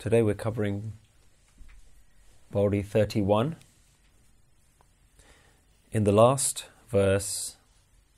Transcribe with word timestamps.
Today 0.00 0.22
we're 0.22 0.32
covering 0.32 0.94
Pauri 2.50 2.82
31. 2.82 3.56
In 5.92 6.04
the 6.04 6.10
last 6.10 6.64
verse, 6.88 7.56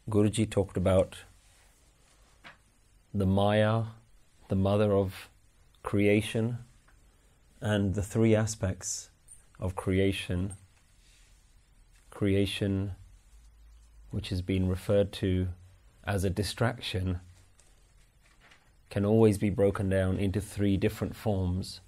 Guruji 0.08 0.48
talked 0.48 0.76
about 0.76 1.16
the 3.12 3.26
Maya, 3.26 3.82
the 4.46 4.54
mother 4.54 4.92
of 4.92 5.28
creation, 5.82 6.58
and 7.60 7.96
the 7.96 8.02
three 8.04 8.36
aspects 8.36 9.10
of 9.58 9.74
creation. 9.74 10.52
Creation, 12.10 12.92
which 14.12 14.28
has 14.28 14.40
been 14.40 14.68
referred 14.68 15.10
to 15.14 15.48
as 16.04 16.22
a 16.22 16.30
distraction 16.30 17.18
can 18.92 19.06
always 19.06 19.38
be 19.38 19.48
broken 19.48 19.88
down 19.88 20.18
into 20.18 20.38
three 20.38 20.76
different 20.76 21.16
forms. 21.16 21.80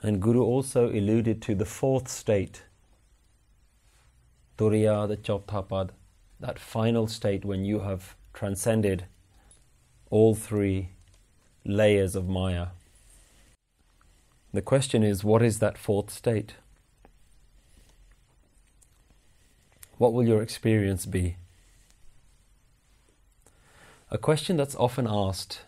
And 0.00 0.22
Guru 0.22 0.42
also 0.42 0.88
alluded 0.88 1.42
to 1.42 1.54
the 1.54 1.66
fourth 1.66 2.08
state, 2.08 2.62
Turiya, 4.56 5.06
the 5.06 5.18
Chautapad, 5.18 5.90
that 6.40 6.58
final 6.58 7.06
state 7.06 7.44
when 7.44 7.66
you 7.66 7.80
have 7.80 8.16
transcended 8.32 9.04
all 10.08 10.34
three 10.34 10.92
layers 11.62 12.16
of 12.16 12.26
Maya. 12.26 12.68
The 14.54 14.62
question 14.62 15.02
is, 15.02 15.24
what 15.24 15.42
is 15.42 15.58
that 15.58 15.76
fourth 15.76 16.08
state? 16.08 16.54
What 19.98 20.14
will 20.14 20.26
your 20.26 20.40
experience 20.40 21.04
be? 21.04 21.36
A 24.10 24.16
question 24.16 24.56
that's 24.56 24.74
often 24.76 25.06
asked 25.06 25.60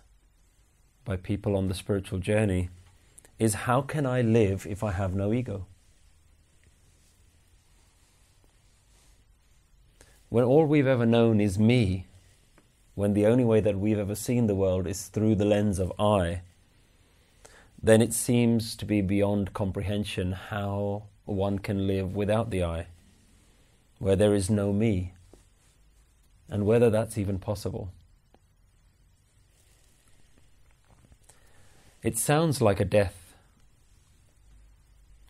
by 1.04 1.16
people 1.16 1.54
on 1.54 1.68
the 1.68 1.74
spiritual 1.74 2.20
journey 2.20 2.70
is 3.38 3.66
how 3.66 3.82
can 3.82 4.06
I 4.06 4.22
live 4.22 4.66
if 4.66 4.82
I 4.82 4.92
have 4.92 5.14
no 5.14 5.34
ego? 5.34 5.66
When 10.30 10.42
all 10.42 10.64
we've 10.64 10.86
ever 10.86 11.04
known 11.04 11.38
is 11.38 11.58
me, 11.58 12.06
when 12.94 13.12
the 13.12 13.26
only 13.26 13.44
way 13.44 13.60
that 13.60 13.78
we've 13.78 13.98
ever 13.98 14.14
seen 14.14 14.46
the 14.46 14.54
world 14.54 14.86
is 14.86 15.08
through 15.08 15.34
the 15.34 15.44
lens 15.44 15.78
of 15.78 15.92
I, 15.98 16.40
then 17.82 18.00
it 18.00 18.14
seems 18.14 18.74
to 18.76 18.86
be 18.86 19.02
beyond 19.02 19.52
comprehension 19.52 20.32
how 20.32 21.02
one 21.26 21.58
can 21.58 21.86
live 21.86 22.16
without 22.16 22.48
the 22.50 22.64
I, 22.64 22.86
where 23.98 24.16
there 24.16 24.34
is 24.34 24.48
no 24.48 24.72
me, 24.72 25.12
and 26.48 26.64
whether 26.64 26.88
that's 26.88 27.18
even 27.18 27.38
possible. 27.38 27.92
It 32.02 32.16
sounds 32.16 32.62
like 32.62 32.80
a 32.80 32.84
death. 32.84 33.34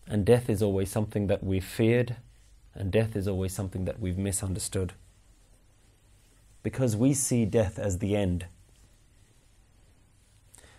And 0.07 0.25
death 0.25 0.49
is 0.49 0.63
always 0.63 0.91
something 0.91 1.27
that 1.27 1.43
we've 1.43 1.65
feared, 1.65 2.17
and 2.75 2.93
death 2.93 3.17
is 3.17 3.27
always 3.27 3.53
something 3.53 3.85
that 3.87 3.99
we've 3.99 4.19
misunderstood. 4.19 4.93
Because 6.63 6.97
we 6.97 7.13
see 7.15 7.45
death 7.45 7.79
as 7.79 7.99
the 7.99 8.15
end. 8.15 8.47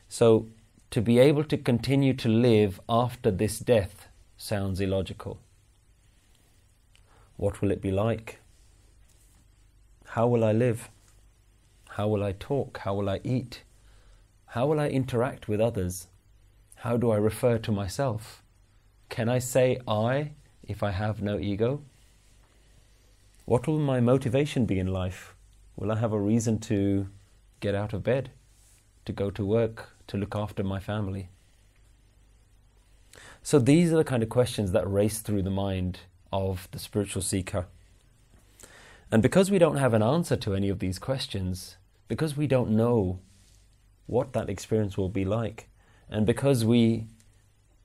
So, 0.08 0.48
to 0.92 1.02
be 1.02 1.20
able 1.20 1.44
to 1.46 1.58
continue 1.58 2.14
to 2.16 2.30
live 2.30 2.80
after 2.88 3.32
this 3.32 3.60
death 3.60 4.08
sounds 4.38 4.80
illogical. 4.80 5.40
What 7.38 7.62
will 7.62 7.72
it 7.72 7.82
be 7.82 7.92
like? 7.92 8.40
How 10.08 10.28
will 10.28 10.44
I 10.44 10.52
live? 10.52 10.90
How 11.90 12.08
will 12.08 12.24
I 12.24 12.34
talk? 12.34 12.80
How 12.80 12.94
will 12.94 13.10
I 13.10 13.20
eat? 13.24 13.64
How 14.52 14.66
will 14.66 14.82
I 14.82 14.90
interact 14.90 15.48
with 15.48 15.62
others? 15.62 16.08
How 16.76 16.98
do 16.98 17.10
I 17.10 17.16
refer 17.16 17.58
to 17.60 17.72
myself? 17.72 18.44
Can 19.08 19.30
I 19.30 19.40
say 19.40 19.80
I 19.88 20.32
if 20.62 20.84
I 20.84 20.92
have 20.92 21.22
no 21.22 21.40
ego? 21.40 21.84
What 23.46 23.66
will 23.66 23.80
my 23.80 24.02
motivation 24.02 24.66
be 24.66 24.78
in 24.78 24.88
life? 24.88 25.36
Will 25.78 25.90
I 25.90 26.00
have 26.00 26.12
a 26.12 26.20
reason 26.20 26.60
to 26.68 27.08
get 27.62 27.76
out 27.76 27.94
of 27.94 28.04
bed, 28.04 28.32
to 29.06 29.14
go 29.14 29.32
to 29.32 29.46
work, 29.46 29.92
to 30.08 30.18
look 30.18 30.36
after 30.36 30.66
my 30.66 30.82
family? 30.82 31.30
So 33.42 33.58
these 33.58 33.94
are 33.94 33.98
the 33.98 34.04
kind 34.04 34.22
of 34.22 34.28
questions 34.28 34.74
that 34.74 34.86
race 34.86 35.20
through 35.20 35.44
the 35.44 35.50
mind 35.50 36.00
of 36.34 36.68
the 36.72 36.80
spiritual 36.80 37.22
seeker. 37.22 37.68
And 39.14 39.24
because 39.24 39.50
we 39.50 39.60
don't 39.60 39.78
have 39.78 39.94
an 39.94 40.04
answer 40.04 40.36
to 40.36 40.56
any 40.56 40.68
of 40.68 40.80
these 40.80 41.00
questions, 41.00 41.78
because 42.10 42.36
we 42.36 42.48
don't 42.48 42.72
know 42.72 43.20
what 44.06 44.34
that 44.34 44.50
experience 44.50 44.98
will 44.98 45.10
be 45.10 45.26
like. 45.26 45.70
And 46.10 46.26
because 46.26 46.66
we 46.66 47.06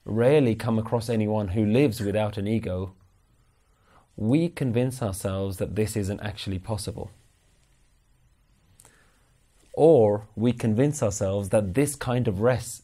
rarely 0.05 0.55
come 0.55 0.79
across 0.79 1.09
anyone 1.09 1.49
who 1.49 1.65
lives 1.65 2.01
without 2.01 2.37
an 2.37 2.47
ego, 2.47 2.95
we 4.17 4.49
convince 4.49 5.03
ourselves 5.03 5.59
that 5.59 5.77
this 5.77 5.97
isn't 5.97 6.21
actually 6.21 6.59
possible. 6.59 7.11
Or 9.75 10.27
we 10.35 10.53
convince 10.53 11.03
ourselves 11.03 11.51
that 11.51 11.75
this 11.75 11.95
kind 11.97 12.27
of 12.27 12.41
rest, 12.41 12.83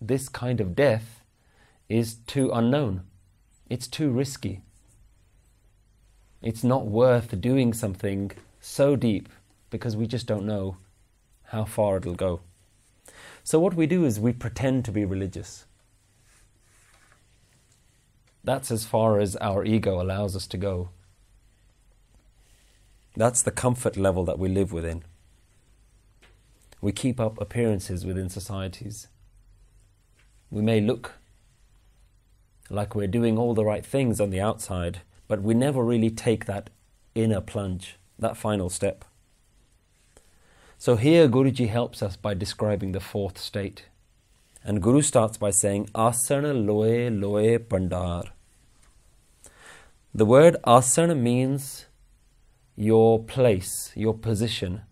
this 0.00 0.28
kind 0.28 0.60
of 0.60 0.76
death, 0.76 1.22
is 1.88 2.16
too 2.26 2.50
unknown. 2.52 3.02
It's 3.70 3.88
too 3.88 4.10
risky. 4.10 4.60
It's 6.42 6.62
not 6.62 6.86
worth 6.86 7.40
doing 7.40 7.72
something 7.72 8.32
so 8.60 8.96
deep 8.96 9.30
because 9.70 9.96
we 9.96 10.06
just 10.06 10.26
don't 10.26 10.46
know 10.46 10.76
how 11.44 11.64
far 11.64 11.96
it'll 11.96 12.14
go. 12.14 12.40
So, 13.46 13.60
what 13.60 13.74
we 13.74 13.86
do 13.86 14.06
is 14.06 14.18
we 14.18 14.32
pretend 14.32 14.86
to 14.86 14.90
be 14.90 15.04
religious. 15.04 15.66
That's 18.42 18.70
as 18.70 18.86
far 18.86 19.20
as 19.20 19.36
our 19.36 19.64
ego 19.64 20.00
allows 20.00 20.34
us 20.34 20.46
to 20.48 20.56
go. 20.56 20.88
That's 23.14 23.42
the 23.42 23.50
comfort 23.50 23.98
level 23.98 24.24
that 24.24 24.38
we 24.38 24.48
live 24.48 24.72
within. 24.72 25.04
We 26.80 26.92
keep 26.92 27.20
up 27.20 27.38
appearances 27.40 28.06
within 28.06 28.30
societies. 28.30 29.08
We 30.50 30.62
may 30.62 30.80
look 30.80 31.12
like 32.70 32.94
we're 32.94 33.06
doing 33.06 33.36
all 33.36 33.52
the 33.52 33.64
right 33.64 33.84
things 33.84 34.20
on 34.20 34.30
the 34.30 34.40
outside, 34.40 35.02
but 35.28 35.42
we 35.42 35.52
never 35.52 35.84
really 35.84 36.10
take 36.10 36.46
that 36.46 36.70
inner 37.14 37.42
plunge, 37.42 37.96
that 38.18 38.38
final 38.38 38.70
step. 38.70 39.04
So 40.84 40.96
here 40.96 41.28
Guruji 41.28 41.70
helps 41.70 42.02
us 42.02 42.14
by 42.14 42.34
describing 42.34 42.92
the 42.92 43.00
fourth 43.00 43.38
state. 43.38 43.86
And 44.62 44.82
Guru 44.82 45.00
starts 45.00 45.38
by 45.38 45.48
saying, 45.48 45.88
Asana 45.94 46.52
loe 46.52 47.08
loe 47.08 47.58
bhandaar. 47.58 48.24
The 50.14 50.26
word 50.26 50.56
asana 50.66 51.18
means 51.18 51.86
your 52.76 53.18
place, 53.18 53.92
your 53.94 54.12
position. 54.12 54.82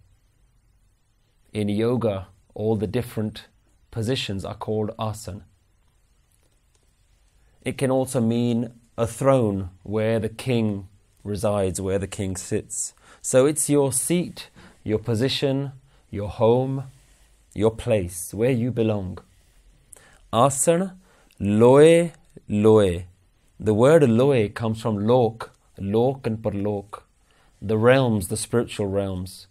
In 1.53 1.69
yoga, 1.69 2.29
all 2.55 2.77
the 2.77 2.87
different 2.87 3.49
positions 3.91 4.47
are 4.47 4.55
called 4.55 4.97
asana. 4.99 5.43
It 7.61 7.77
can 7.77 7.91
also 7.91 8.23
mean 8.23 8.73
a 8.97 9.07
throne 9.07 9.69
where 9.83 10.19
the 10.19 10.31
king 10.31 10.89
resides, 11.23 11.83
where 11.83 11.99
the 11.99 12.07
king 12.07 12.37
sits. 12.37 12.95
So 13.21 13.45
it's 13.45 13.69
your 13.69 13.93
seat, 13.93 14.49
your 14.85 14.99
position, 14.99 15.73
your 16.13 16.29
home, 16.29 16.85
your 17.55 17.71
place, 17.71 18.35
where 18.35 18.51
you 18.51 18.71
belong. 18.71 19.19
Asana, 20.33 20.97
loe, 21.41 22.13
loe. 22.49 23.03
The 23.59 23.75
word 23.75 24.09
loe 24.09 24.49
comes 24.51 24.83
from 24.83 25.07
lok, 25.07 25.53
lok 25.79 26.27
and 26.27 26.39
parlok, 26.39 27.03
the 27.63 27.79
realms, 27.79 28.29
the 28.29 28.37
spiritual 28.37 28.89
realms. 28.89 29.47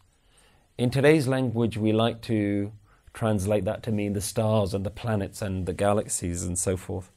In 0.78 0.92
today's 0.92 1.28
language, 1.28 1.78
we 1.78 1.92
like 1.92 2.22
to 2.24 2.72
translate 3.14 3.66
that 3.66 3.82
to 3.84 3.92
mean 3.92 4.14
the 4.14 4.22
stars 4.22 4.76
and 4.76 4.86
the 4.86 4.92
planets 4.92 5.42
and 5.42 5.66
the 5.66 5.74
galaxies 5.74 6.44
and 6.44 6.60
so 6.60 6.78
forth. 6.78 7.10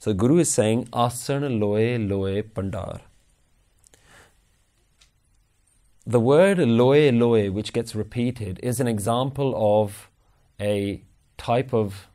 So 0.00 0.12
Guru 0.12 0.38
is 0.38 0.52
saying, 0.52 0.86
Asana 0.86 1.48
loe 1.48 1.96
loe 1.96 2.42
bhandaar. 2.42 3.00
The 6.06 6.20
word 6.20 6.58
loe 6.58 7.10
loe, 7.10 7.50
which 7.50 7.72
gets 7.72 7.94
repeated, 7.94 8.60
is 8.62 8.78
an 8.78 8.86
example 8.86 9.54
of 9.56 10.10
a 10.60 11.02
type 11.38 11.72
of 11.72 12.08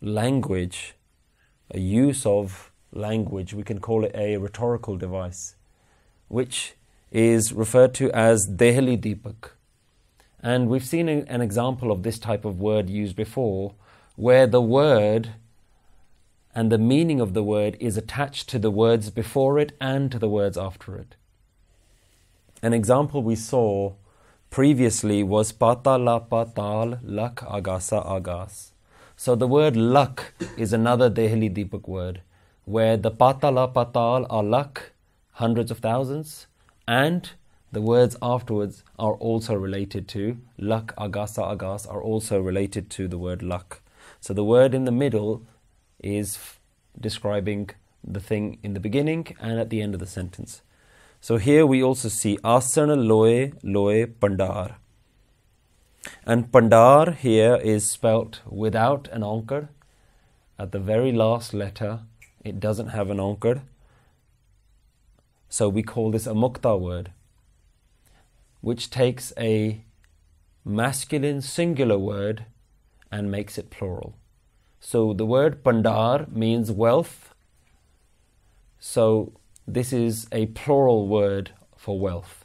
language, 0.00 0.94
a 1.70 1.78
use 1.78 2.26
of 2.26 2.72
language. 2.92 3.54
We 3.54 3.62
can 3.62 3.78
call 3.78 4.04
it 4.04 4.10
a 4.16 4.36
rhetorical 4.36 4.96
device, 4.96 5.54
which 6.26 6.74
is 7.12 7.52
referred 7.52 7.94
to 7.94 8.10
as 8.10 8.48
Dehli 8.48 9.00
Deepak. 9.00 9.50
And 10.40 10.68
we've 10.68 10.84
seen 10.84 11.08
an 11.08 11.40
example 11.40 11.92
of 11.92 12.02
this 12.02 12.18
type 12.18 12.44
of 12.44 12.58
word 12.58 12.90
used 12.90 13.14
before, 13.14 13.74
where 14.16 14.48
the 14.48 14.60
word 14.60 15.34
and 16.52 16.72
the 16.72 16.78
meaning 16.78 17.20
of 17.20 17.32
the 17.32 17.44
word 17.44 17.76
is 17.78 17.96
attached 17.96 18.48
to 18.48 18.58
the 18.58 18.72
words 18.72 19.10
before 19.10 19.60
it 19.60 19.70
and 19.80 20.10
to 20.10 20.18
the 20.18 20.28
words 20.28 20.58
after 20.58 20.96
it. 20.96 21.14
An 22.64 22.72
example 22.72 23.24
we 23.24 23.34
saw 23.34 23.94
previously 24.48 25.24
was 25.24 25.52
patala 25.52 26.28
patal 26.28 27.00
lakh 27.02 27.40
agasa 27.40 28.08
agas. 28.08 28.72
So 29.16 29.34
the 29.34 29.48
word 29.48 29.76
lakh 29.76 30.32
is 30.56 30.72
another 30.72 31.10
Dehli 31.10 31.52
Deepak 31.52 31.88
word, 31.88 32.22
where 32.64 32.96
the 32.96 33.10
patala 33.10 33.72
patal 33.72 34.28
are 34.30 34.44
lakh, 34.44 34.92
hundreds 35.32 35.72
of 35.72 35.80
thousands, 35.80 36.46
and 36.86 37.30
the 37.72 37.80
words 37.80 38.16
afterwards 38.22 38.84
are 38.96 39.14
also 39.14 39.54
related 39.54 40.06
to 40.10 40.38
lakh 40.56 40.94
agasa 40.94 41.50
agas 41.50 41.84
are 41.84 42.00
also 42.00 42.40
related 42.40 42.90
to 42.90 43.08
the 43.08 43.18
word 43.18 43.42
lak. 43.42 43.80
So 44.20 44.32
the 44.32 44.44
word 44.44 44.72
in 44.72 44.84
the 44.84 44.92
middle 44.92 45.42
is 45.98 46.38
describing 47.00 47.70
the 48.04 48.20
thing 48.20 48.58
in 48.62 48.74
the 48.74 48.78
beginning 48.78 49.36
and 49.40 49.58
at 49.58 49.68
the 49.70 49.82
end 49.82 49.94
of 49.94 50.00
the 50.00 50.06
sentence. 50.06 50.62
So 51.26 51.36
here 51.36 51.64
we 51.64 51.80
also 51.84 52.08
see 52.08 52.36
asana 52.38 52.96
loe 53.08 53.52
loe 53.62 54.06
bhandaar. 54.22 54.74
And 56.26 56.50
bhandaar 56.50 57.14
here 57.14 57.54
is 57.62 57.88
spelt 57.88 58.40
without 58.44 59.06
an 59.12 59.22
onkar. 59.22 59.68
At 60.58 60.72
the 60.72 60.80
very 60.80 61.12
last 61.12 61.54
letter, 61.54 62.00
it 62.44 62.58
doesn't 62.58 62.88
have 62.88 63.08
an 63.08 63.18
onkar. 63.18 63.60
So 65.48 65.68
we 65.68 65.84
call 65.84 66.10
this 66.10 66.26
a 66.26 66.32
mukta 66.32 66.72
word, 66.80 67.12
which 68.60 68.90
takes 68.90 69.32
a 69.38 69.84
masculine 70.64 71.40
singular 71.40 71.98
word 71.98 72.46
and 73.12 73.30
makes 73.30 73.58
it 73.58 73.70
plural. 73.70 74.16
So 74.80 75.12
the 75.12 75.26
word 75.26 75.62
bhandaar 75.62 76.32
means 76.32 76.72
wealth. 76.72 77.32
So 78.80 79.34
this 79.66 79.92
is 79.92 80.26
a 80.32 80.46
plural 80.46 81.08
word 81.08 81.50
for 81.76 81.98
wealth. 81.98 82.44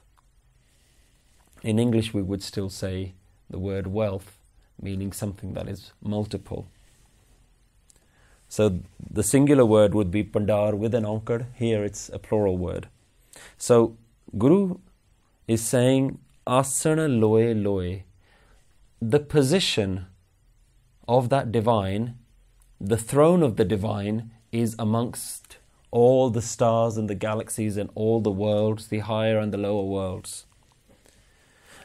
In 1.63 1.79
English, 1.79 2.13
we 2.13 2.21
would 2.21 2.43
still 2.43 2.69
say 2.69 3.13
the 3.49 3.59
word 3.59 3.87
wealth, 3.87 4.37
meaning 4.81 5.11
something 5.11 5.53
that 5.53 5.67
is 5.67 5.91
multiple. 6.01 6.67
So 8.49 8.79
the 9.09 9.23
singular 9.23 9.65
word 9.65 9.93
would 9.93 10.11
be 10.11 10.23
bhandaar 10.23 10.73
with 10.77 10.93
an 10.93 11.03
onkar. 11.03 11.45
Here 11.55 11.83
it's 11.83 12.09
a 12.09 12.19
plural 12.19 12.57
word. 12.57 12.87
So 13.57 13.97
Guru 14.37 14.77
is 15.47 15.63
saying 15.63 16.19
asana 16.45 17.07
loe 17.07 17.53
loe. 17.53 18.01
The 19.01 19.19
position 19.19 20.07
of 21.07 21.29
that 21.29 21.51
divine, 21.51 22.17
the 22.79 22.97
throne 22.97 23.43
of 23.43 23.55
the 23.55 23.65
divine, 23.65 24.31
is 24.51 24.75
amongst 24.79 25.46
all 25.97 26.29
the 26.29 26.43
stars 26.43 26.95
and 26.95 27.09
the 27.09 27.15
galaxies 27.15 27.75
and 27.75 27.89
all 27.95 28.21
the 28.21 28.37
worlds, 28.45 28.89
the 28.89 28.99
higher 28.99 29.39
and 29.39 29.51
the 29.51 29.57
lower 29.57 29.83
worlds. 29.83 30.45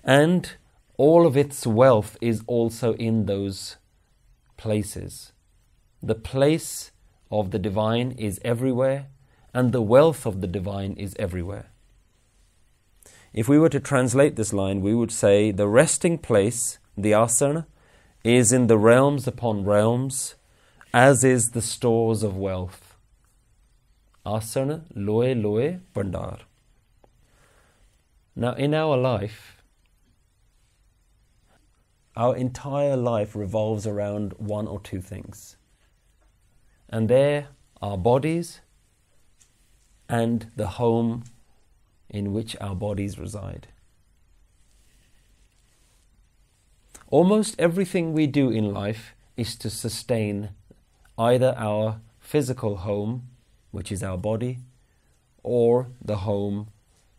And 0.05 0.53
all 0.99 1.26
of 1.26 1.35
its 1.35 1.67
wealth 1.67 2.19
is 2.20 2.43
also 2.47 2.93
in 3.09 3.25
those 3.25 3.76
places. 4.59 5.32
The 6.03 6.14
place 6.14 6.91
of 7.31 7.53
the 7.53 7.59
divine 7.59 8.11
is 8.12 8.38
everywhere, 8.44 9.06
and 9.55 9.73
the 9.73 9.81
wealth 9.81 10.26
of 10.26 10.43
the 10.43 10.53
divine 10.58 10.93
is 10.93 11.17
everywhere. 11.19 11.70
If 13.32 13.49
we 13.49 13.58
were 13.58 13.70
to 13.70 13.81
translate 13.81 14.37
this 14.37 14.53
line, 14.53 14.82
we 14.82 14.94
would 14.94 15.11
say 15.11 15.53
the 15.53 15.69
resting 15.69 16.19
place, 16.19 16.79
the 16.99 17.12
asana, 17.12 17.65
is 18.23 18.53
in 18.53 18.67
the 18.67 18.76
realms 18.76 19.26
upon 19.26 19.65
realms, 19.65 20.35
as 20.93 21.25
is 21.25 21.53
the 21.53 21.62
stores 21.62 22.23
of 22.23 22.37
wealth. 22.37 22.81
Asana 24.25 24.85
loe 24.95 25.33
loe 25.33 25.81
bhandaar. 25.95 26.41
Now, 28.35 28.53
in 28.55 28.73
our 28.73 28.97
life, 28.97 29.63
our 32.17 32.37
entire 32.37 32.97
life 32.97 33.35
revolves 33.35 33.87
around 33.87 34.35
one 34.39 34.67
or 34.69 34.81
two 34.81 35.01
things. 35.01 35.57
And 36.89 37.09
they're 37.09 37.49
our 37.81 37.97
bodies 37.97 38.61
and 40.09 40.51
the 40.57 40.69
home 40.69 41.25
in 42.09 42.33
which 42.33 42.55
our 42.61 42.75
bodies 42.75 43.19
reside. 43.19 43.69
Almost 47.11 47.57
everything 47.59 48.13
we 48.13 48.27
do 48.27 48.51
in 48.51 48.73
life 48.73 49.15
is 49.37 49.57
to 49.57 49.71
sustain 49.71 50.51
either 51.19 51.55
our 51.57 52.01
physical 52.21 52.77
home, 52.77 53.29
which 53.73 53.91
is 53.91 54.03
our 54.03 54.17
body, 54.17 54.59
or 55.43 55.89
the 56.01 56.19
home, 56.19 56.69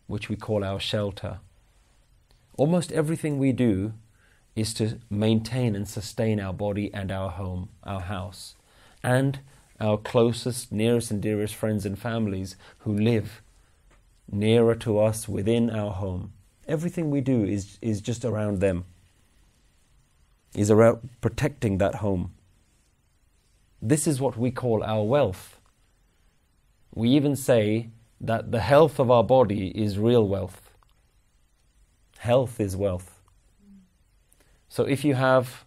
which 0.06 0.30
we 0.30 0.36
call 0.36 0.64
our 0.64 0.80
shelter. 0.80 1.40
Almost 2.56 2.92
everything 2.92 3.38
we 3.38 3.52
do 3.52 3.92
is 4.56 4.72
to 4.74 4.98
maintain 5.10 5.74
and 5.74 5.86
sustain 5.86 6.40
our 6.40 6.52
body 6.52 6.92
and 6.94 7.12
our 7.12 7.30
home, 7.30 7.68
our 7.82 8.00
house, 8.00 8.54
and 9.02 9.40
our 9.80 9.98
closest, 9.98 10.72
nearest, 10.72 11.10
and 11.10 11.20
dearest 11.20 11.54
friends 11.54 11.84
and 11.84 11.98
families 11.98 12.56
who 12.78 12.96
live 12.96 13.42
nearer 14.30 14.74
to 14.76 14.98
us 14.98 15.28
within 15.28 15.68
our 15.68 15.90
home. 15.90 16.32
Everything 16.66 17.10
we 17.10 17.20
do 17.20 17.44
is, 17.44 17.78
is 17.82 18.00
just 18.00 18.24
around 18.24 18.60
them, 18.60 18.84
is 20.54 20.70
around 20.70 21.10
protecting 21.20 21.78
that 21.78 21.96
home. 21.96 22.32
This 23.82 24.06
is 24.06 24.20
what 24.20 24.38
we 24.38 24.50
call 24.50 24.82
our 24.82 25.02
wealth. 25.02 25.58
We 26.94 27.08
even 27.10 27.34
say 27.34 27.90
that 28.20 28.52
the 28.52 28.60
health 28.60 28.98
of 28.98 29.10
our 29.10 29.24
body 29.24 29.68
is 29.68 29.98
real 29.98 30.26
wealth. 30.26 30.70
Health 32.18 32.60
is 32.60 32.76
wealth. 32.76 33.20
So 34.68 34.84
if 34.84 35.04
you 35.04 35.14
have 35.14 35.64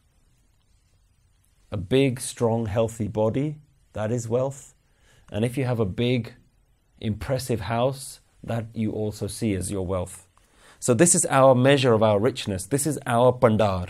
a 1.72 1.78
big, 1.78 2.20
strong, 2.20 2.66
healthy 2.66 3.08
body, 3.08 3.56
that 3.94 4.12
is 4.12 4.28
wealth. 4.28 4.74
And 5.32 5.44
if 5.44 5.58
you 5.58 5.66
have 5.66 5.80
a 5.80 5.86
big, 5.86 6.34
impressive 7.00 7.62
house, 7.62 8.22
that 8.44 8.66
you 8.74 8.92
also 8.92 9.28
see 9.28 9.54
as 9.54 9.70
your 9.70 9.86
wealth. 9.86 10.28
So 10.80 10.94
this 10.94 11.14
is 11.14 11.26
our 11.26 11.54
measure 11.54 11.94
of 11.94 12.04
our 12.04 12.20
richness. 12.20 12.66
This 12.66 12.88
is 12.88 12.98
our 13.06 13.34
bhandaar. 13.34 13.90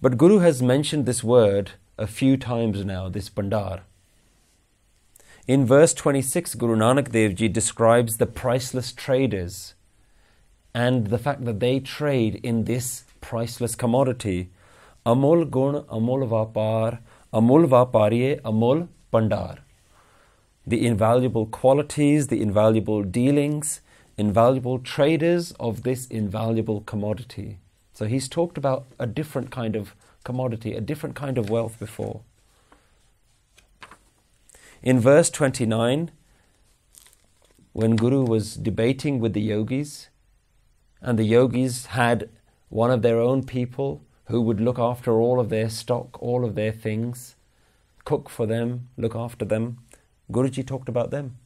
But 0.00 0.18
Guru 0.18 0.38
has 0.38 0.62
mentioned 0.62 1.06
this 1.06 1.24
word 1.24 1.72
a 1.98 2.06
few 2.06 2.36
times 2.36 2.84
now, 2.84 3.08
this 3.08 3.30
bhandaar. 3.30 3.80
In 5.48 5.64
verse 5.64 5.94
26, 5.94 6.56
Guru 6.56 6.74
Nanak 6.74 7.12
Dev 7.12 7.36
Ji 7.36 7.46
describes 7.46 8.16
the 8.16 8.26
priceless 8.26 8.90
traders 8.90 9.74
and 10.74 11.06
the 11.06 11.18
fact 11.18 11.44
that 11.44 11.60
they 11.60 11.78
trade 11.78 12.40
in 12.42 12.64
this 12.64 13.04
priceless 13.20 13.76
commodity. 13.76 14.50
Amul 15.06 15.48
gun, 15.48 15.82
amul 15.84 16.26
vapar, 16.26 16.98
amul 17.32 17.68
vapariye, 17.68 18.40
amul 18.40 18.88
bhandaar. 19.12 19.58
The 20.66 20.84
invaluable 20.84 21.46
qualities, 21.46 22.26
the 22.26 22.42
invaluable 22.42 23.04
dealings, 23.04 23.82
invaluable 24.18 24.80
traders 24.80 25.52
of 25.60 25.84
this 25.84 26.08
invaluable 26.08 26.80
commodity. 26.80 27.58
So 27.92 28.06
he's 28.06 28.28
talked 28.28 28.58
about 28.58 28.86
a 28.98 29.06
different 29.06 29.52
kind 29.52 29.76
of 29.76 29.94
commodity, 30.24 30.74
a 30.74 30.80
different 30.80 31.14
kind 31.14 31.38
of 31.38 31.50
wealth 31.50 31.78
before. 31.78 32.22
In 34.86 35.00
verse 35.00 35.30
29, 35.30 36.12
when 37.72 37.96
Guru 37.96 38.24
was 38.24 38.54
debating 38.54 39.18
with 39.18 39.32
the 39.32 39.40
yogis, 39.40 40.10
and 41.02 41.18
the 41.18 41.24
yogis 41.24 41.86
had 41.86 42.28
one 42.68 42.92
of 42.92 43.02
their 43.02 43.18
own 43.18 43.42
people 43.42 44.04
who 44.26 44.40
would 44.40 44.60
look 44.60 44.78
after 44.78 45.20
all 45.20 45.40
of 45.40 45.48
their 45.48 45.68
stock, 45.70 46.22
all 46.22 46.44
of 46.44 46.54
their 46.54 46.70
things, 46.70 47.34
cook 48.04 48.30
for 48.30 48.46
them, 48.46 48.88
look 48.96 49.16
after 49.16 49.44
them, 49.44 49.78
Guruji 50.30 50.64
talked 50.64 50.88
about 50.88 51.10
them. 51.10 51.36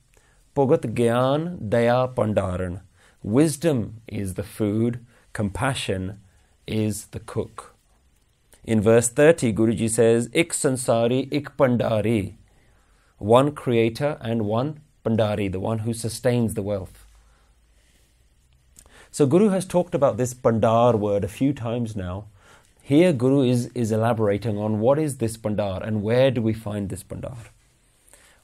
Pogat 0.55 0.93
Gyan 0.93 1.71
Daya 1.71 2.15
Bhandaran. 2.15 2.83
Wisdom 3.23 4.03
is 4.07 4.35
the 4.35 4.43
food, 4.43 5.03
compassion 5.33 6.21
is 6.67 7.07
the 7.07 7.21
cook. 7.21 7.75
In 8.65 8.83
verse 8.83 9.09
30, 9.09 9.55
Guruji 9.55 9.89
says, 9.89 10.29
Ik 10.35 10.53
sansari, 10.53 11.27
ik 11.33 11.57
bhandari. 11.57 12.35
One 13.21 13.53
creator 13.53 14.17
and 14.23 14.47
one 14.47 14.81
bhandari, 15.05 15.53
the 15.53 15.61
one 15.61 15.81
who 15.81 15.93
sustains 15.93 16.55
the 16.55 16.63
wealth. 16.63 17.05
So 19.11 19.27
Guru 19.27 19.51
has 19.51 19.67
talked 19.67 19.95
about 19.95 20.17
this 20.17 20.33
bhandaar 20.33 20.99
word 20.99 21.23
a 21.23 21.29
few 21.29 21.53
times 21.53 21.95
now. 21.95 22.25
Here 22.83 23.13
Guru 23.13 23.43
is, 23.43 23.67
is 23.75 23.93
elaborating 23.93 24.57
on 24.57 24.81
what 24.81 24.99
is 24.99 25.19
this 25.19 25.37
bhandaar 25.37 25.87
and 25.87 26.03
where 26.03 26.31
do 26.31 26.41
we 26.41 26.55
find 26.55 26.89
this 26.89 27.03
bhandaar. 27.03 27.37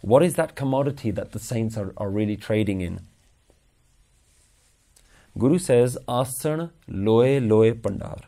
What 0.03 0.23
is 0.23 0.35
that 0.35 0.55
commodity 0.55 1.11
that 1.11 1.33
the 1.33 1.39
saints 1.39 1.79
are, 1.79 1.95
are 1.97 2.11
really 2.11 2.37
trading 2.37 2.83
in? 2.83 3.01
Guru 5.39 5.59
says, 5.59 5.97
Asana 6.07 6.71
loe 6.87 7.39
loe 7.39 7.73
bhandaar. 7.73 8.25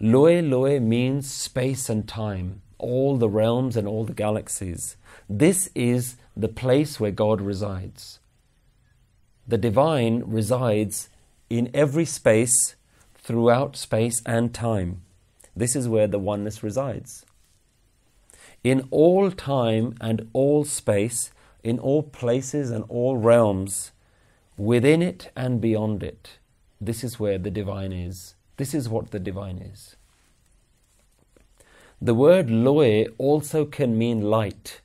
Loe 0.00 0.40
loe 0.40 0.80
means 0.80 1.30
space 1.30 1.90
and 1.90 2.08
time, 2.08 2.62
all 2.78 3.16
the 3.16 3.28
realms 3.28 3.76
and 3.76 3.86
all 3.86 4.04
the 4.04 4.12
galaxies. 4.12 4.96
This 5.28 5.70
is 5.74 6.16
the 6.36 6.48
place 6.48 6.98
where 6.98 7.10
God 7.10 7.40
resides. 7.40 8.18
The 9.46 9.58
divine 9.58 10.22
resides 10.26 11.08
in 11.50 11.70
every 11.74 12.04
space, 12.04 12.76
throughout 13.14 13.76
space 13.76 14.22
and 14.26 14.52
time. 14.52 15.02
This 15.56 15.76
is 15.76 15.88
where 15.88 16.06
the 16.06 16.18
oneness 16.18 16.62
resides. 16.62 17.24
In 18.62 18.88
all 18.90 19.30
time 19.30 19.94
and 20.00 20.28
all 20.32 20.64
space, 20.64 21.30
in 21.62 21.78
all 21.78 22.02
places 22.02 22.70
and 22.70 22.84
all 22.88 23.16
realms, 23.16 23.92
within 24.56 25.02
it 25.02 25.30
and 25.36 25.60
beyond 25.60 26.02
it, 26.02 26.38
this 26.80 27.04
is 27.04 27.20
where 27.20 27.38
the 27.38 27.50
divine 27.50 27.92
is. 27.92 28.34
This 28.56 28.74
is 28.74 28.88
what 28.88 29.10
the 29.10 29.18
divine 29.18 29.58
is. 29.58 29.96
The 32.04 32.12
word 32.12 32.50
loe 32.50 33.06
also 33.16 33.64
can 33.64 33.96
mean 33.96 34.20
light, 34.20 34.82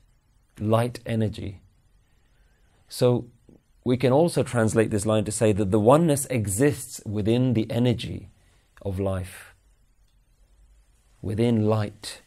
light 0.58 1.00
energy. 1.04 1.60
So 2.88 3.26
we 3.84 3.98
can 3.98 4.10
also 4.10 4.42
translate 4.42 4.90
this 4.90 5.04
line 5.04 5.26
to 5.26 5.30
say 5.30 5.52
that 5.52 5.70
the 5.70 5.78
oneness 5.78 6.24
exists 6.30 7.02
within 7.04 7.52
the 7.52 7.70
energy 7.70 8.30
of 8.80 8.98
life, 8.98 9.54
within 11.20 11.66
light, 11.66 12.22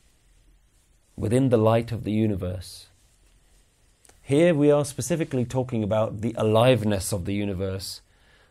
within 1.15 1.49
the 1.49 1.57
light 1.57 1.91
of 1.91 2.03
the 2.03 2.11
universe. 2.11 2.89
Here 4.21 4.53
we 4.53 4.69
are 4.69 4.85
specifically 4.85 5.43
talking 5.43 5.83
about 5.83 6.21
the 6.21 6.35
aliveness 6.37 7.11
of 7.11 7.25
the 7.25 7.33
universe, 7.33 8.01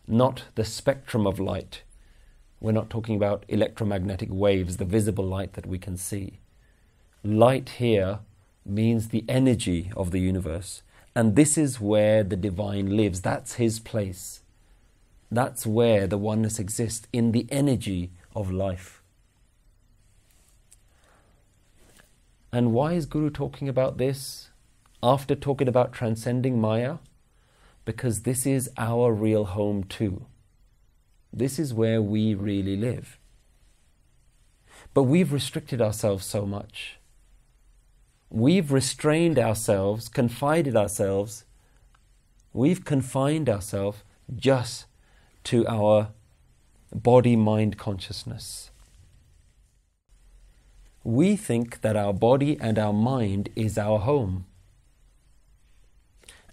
not 0.09 0.47
the 0.57 0.65
spectrum 0.65 1.25
of 1.25 1.39
light. 1.39 1.83
We're 2.63 2.71
not 2.71 2.91
talking 2.91 3.17
about 3.17 3.45
electromagnetic 3.49 4.29
waves, 4.31 4.77
the 4.77 4.85
visible 4.85 5.25
light 5.25 5.55
that 5.55 5.67
we 5.67 5.79
can 5.79 5.97
see. 5.97 6.39
Light 7.25 7.71
here 7.71 8.21
means 8.65 9.09
the 9.09 9.25
energy 9.29 9.91
of 9.97 10.13
the 10.13 10.21
universe. 10.21 10.83
And 11.13 11.35
this 11.35 11.59
is 11.59 11.81
where 11.81 12.23
the 12.23 12.37
divine 12.37 12.97
lives. 12.97 13.21
That's 13.21 13.55
his 13.55 13.81
place. 13.81 14.43
That's 15.29 15.67
where 15.67 16.07
the 16.07 16.17
oneness 16.17 16.61
exists, 16.61 17.09
in 17.13 17.33
the 17.33 17.49
energy 17.51 18.13
of 18.37 18.53
life. 18.53 19.03
And 22.53 22.73
why 22.73 22.93
is 22.93 23.07
Guru 23.07 23.31
talking 23.31 23.69
about 23.69 23.99
this 23.99 24.51
after 25.03 25.35
talking 25.35 25.67
about 25.67 25.93
transcending 25.93 26.61
Maya? 26.61 26.99
Because 27.85 28.21
this 28.21 28.47
is 28.47 28.71
our 28.79 29.13
real 29.13 29.47
home 29.47 29.83
too. 29.83 30.27
This 31.33 31.59
is 31.59 31.73
where 31.73 32.03
we 32.03 32.35
really 32.35 32.77
live. 32.77 33.19
But 34.95 35.05
we've 35.05 35.33
restricted 35.33 35.81
ourselves 35.81 36.27
so 36.27 36.45
much 36.45 36.99
we've 38.33 38.73
restrained 38.73 39.39
ourselves, 39.39 40.09
confided 40.09 40.75
ourselves, 40.75 41.45
we've 42.55 42.83
confined 42.83 43.49
ourselves 43.49 44.03
just 44.35 44.87
to 45.45 45.67
our 45.69 46.09
body 46.95 47.37
mind 47.37 47.77
consciousness. 47.77 48.71
We 51.05 51.37
think 51.37 51.83
that 51.83 51.97
our 51.97 52.15
body 52.15 52.57
and 52.59 52.79
our 52.79 52.93
mind 52.93 53.51
is 53.55 53.77
our 53.77 53.99
home. 53.99 54.47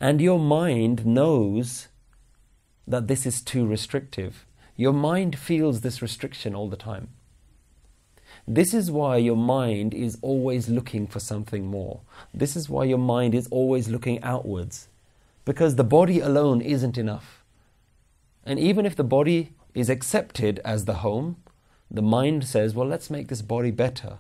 And 0.02 0.20
your 0.20 0.40
mind 0.40 1.06
knows 1.06 1.88
that 2.88 3.08
this 3.08 3.26
is 3.26 3.42
too 3.42 3.66
restrictive. 3.66 4.46
Your 4.80 4.94
mind 4.94 5.38
feels 5.38 5.82
this 5.82 6.02
restriction 6.02 6.56
all 6.56 6.70
the 6.70 6.78
time. 6.78 7.10
This 8.48 8.74
is 8.74 8.90
why 8.90 9.18
your 9.18 9.36
mind 9.36 9.94
is 9.94 10.18
always 10.22 10.70
looking 10.70 11.06
for 11.06 11.20
something 11.20 11.66
more. 11.66 12.00
This 12.34 12.56
is 12.56 12.70
why 12.70 12.86
your 12.86 12.98
mind 12.98 13.36
is 13.36 13.50
always 13.52 13.90
looking 13.90 14.24
outwards. 14.24 14.88
Because 15.44 15.76
the 15.76 15.84
body 15.84 16.22
alone 16.22 16.62
isn't 16.62 16.98
enough. 16.98 17.44
And 18.46 18.58
even 18.58 18.86
if 18.86 18.96
the 18.96 19.04
body 19.04 19.52
is 19.74 19.90
accepted 19.90 20.62
as 20.64 20.86
the 20.86 21.02
home, 21.04 21.36
the 21.92 22.02
mind 22.02 22.46
says, 22.46 22.74
well, 22.74 22.88
let's 22.88 23.10
make 23.10 23.28
this 23.28 23.42
body 23.42 23.72
better. 23.72 24.20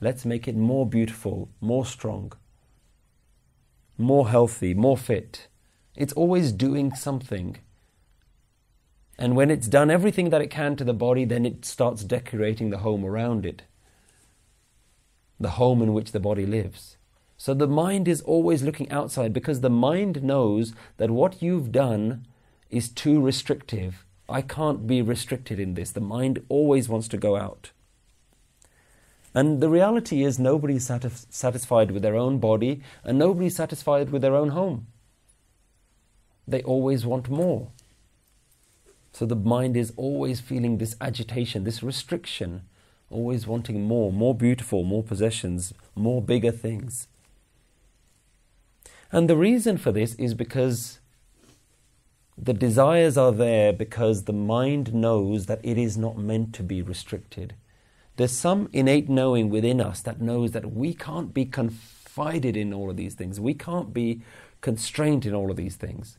Let's 0.00 0.24
make 0.24 0.48
it 0.48 0.56
more 0.56 0.84
beautiful, 0.84 1.48
more 1.60 1.86
strong, 1.86 2.32
more 3.96 4.30
healthy, 4.30 4.74
more 4.74 4.96
fit. 4.96 5.46
It's 5.94 6.12
always 6.14 6.50
doing 6.50 6.92
something 6.92 7.58
and 9.18 9.34
when 9.34 9.50
it's 9.50 9.66
done 9.66 9.90
everything 9.90 10.30
that 10.30 10.42
it 10.42 10.50
can 10.50 10.76
to 10.76 10.84
the 10.84 10.92
body, 10.92 11.24
then 11.24 11.46
it 11.46 11.64
starts 11.64 12.04
decorating 12.04 12.70
the 12.70 12.78
home 12.78 13.04
around 13.04 13.46
it, 13.46 13.62
the 15.40 15.50
home 15.50 15.82
in 15.82 15.94
which 15.94 16.12
the 16.12 16.20
body 16.20 16.44
lives. 16.44 16.96
So 17.38 17.54
the 17.54 17.66
mind 17.66 18.08
is 18.08 18.20
always 18.22 18.62
looking 18.62 18.90
outside 18.90 19.32
because 19.32 19.60
the 19.60 19.70
mind 19.70 20.22
knows 20.22 20.72
that 20.96 21.10
what 21.10 21.42
you've 21.42 21.72
done 21.72 22.26
is 22.70 22.88
too 22.88 23.20
restrictive. 23.20 24.04
I 24.28 24.42
can't 24.42 24.86
be 24.86 25.02
restricted 25.02 25.60
in 25.60 25.74
this. 25.74 25.92
The 25.92 26.00
mind 26.00 26.42
always 26.48 26.88
wants 26.88 27.08
to 27.08 27.16
go 27.16 27.36
out. 27.36 27.70
And 29.34 29.60
the 29.60 29.68
reality 29.68 30.24
is, 30.24 30.38
nobody's 30.38 30.86
satis- 30.86 31.26
satisfied 31.28 31.90
with 31.90 32.02
their 32.02 32.16
own 32.16 32.38
body 32.38 32.80
and 33.04 33.18
nobody's 33.18 33.56
satisfied 33.56 34.10
with 34.10 34.22
their 34.22 34.34
own 34.34 34.48
home. 34.48 34.86
They 36.48 36.62
always 36.62 37.04
want 37.04 37.28
more. 37.28 37.68
So 39.16 39.24
the 39.24 39.34
mind 39.34 39.78
is 39.78 39.94
always 39.96 40.40
feeling 40.40 40.76
this 40.76 40.94
agitation, 41.00 41.64
this 41.64 41.82
restriction, 41.82 42.64
always 43.08 43.46
wanting 43.46 43.82
more, 43.84 44.12
more 44.12 44.34
beautiful, 44.34 44.84
more 44.84 45.02
possessions, 45.02 45.72
more 45.94 46.20
bigger 46.20 46.50
things. 46.50 47.08
And 49.10 49.26
the 49.26 49.34
reason 49.38 49.78
for 49.78 49.90
this 49.90 50.16
is 50.16 50.34
because 50.34 50.98
the 52.36 52.52
desires 52.52 53.16
are 53.16 53.32
there 53.32 53.72
because 53.72 54.24
the 54.24 54.34
mind 54.34 54.92
knows 54.92 55.46
that 55.46 55.60
it 55.62 55.78
is 55.78 55.96
not 55.96 56.18
meant 56.18 56.52
to 56.52 56.62
be 56.62 56.82
restricted. 56.82 57.54
There's 58.16 58.32
some 58.32 58.68
innate 58.74 59.08
knowing 59.08 59.48
within 59.48 59.80
us 59.80 60.02
that 60.02 60.20
knows 60.20 60.50
that 60.50 60.74
we 60.74 60.92
can't 60.92 61.32
be 61.32 61.46
confided 61.46 62.54
in 62.54 62.74
all 62.74 62.90
of 62.90 62.98
these 62.98 63.14
things. 63.14 63.40
We 63.40 63.54
can't 63.54 63.94
be 63.94 64.20
constrained 64.60 65.24
in 65.24 65.32
all 65.32 65.50
of 65.50 65.56
these 65.56 65.76
things. 65.76 66.18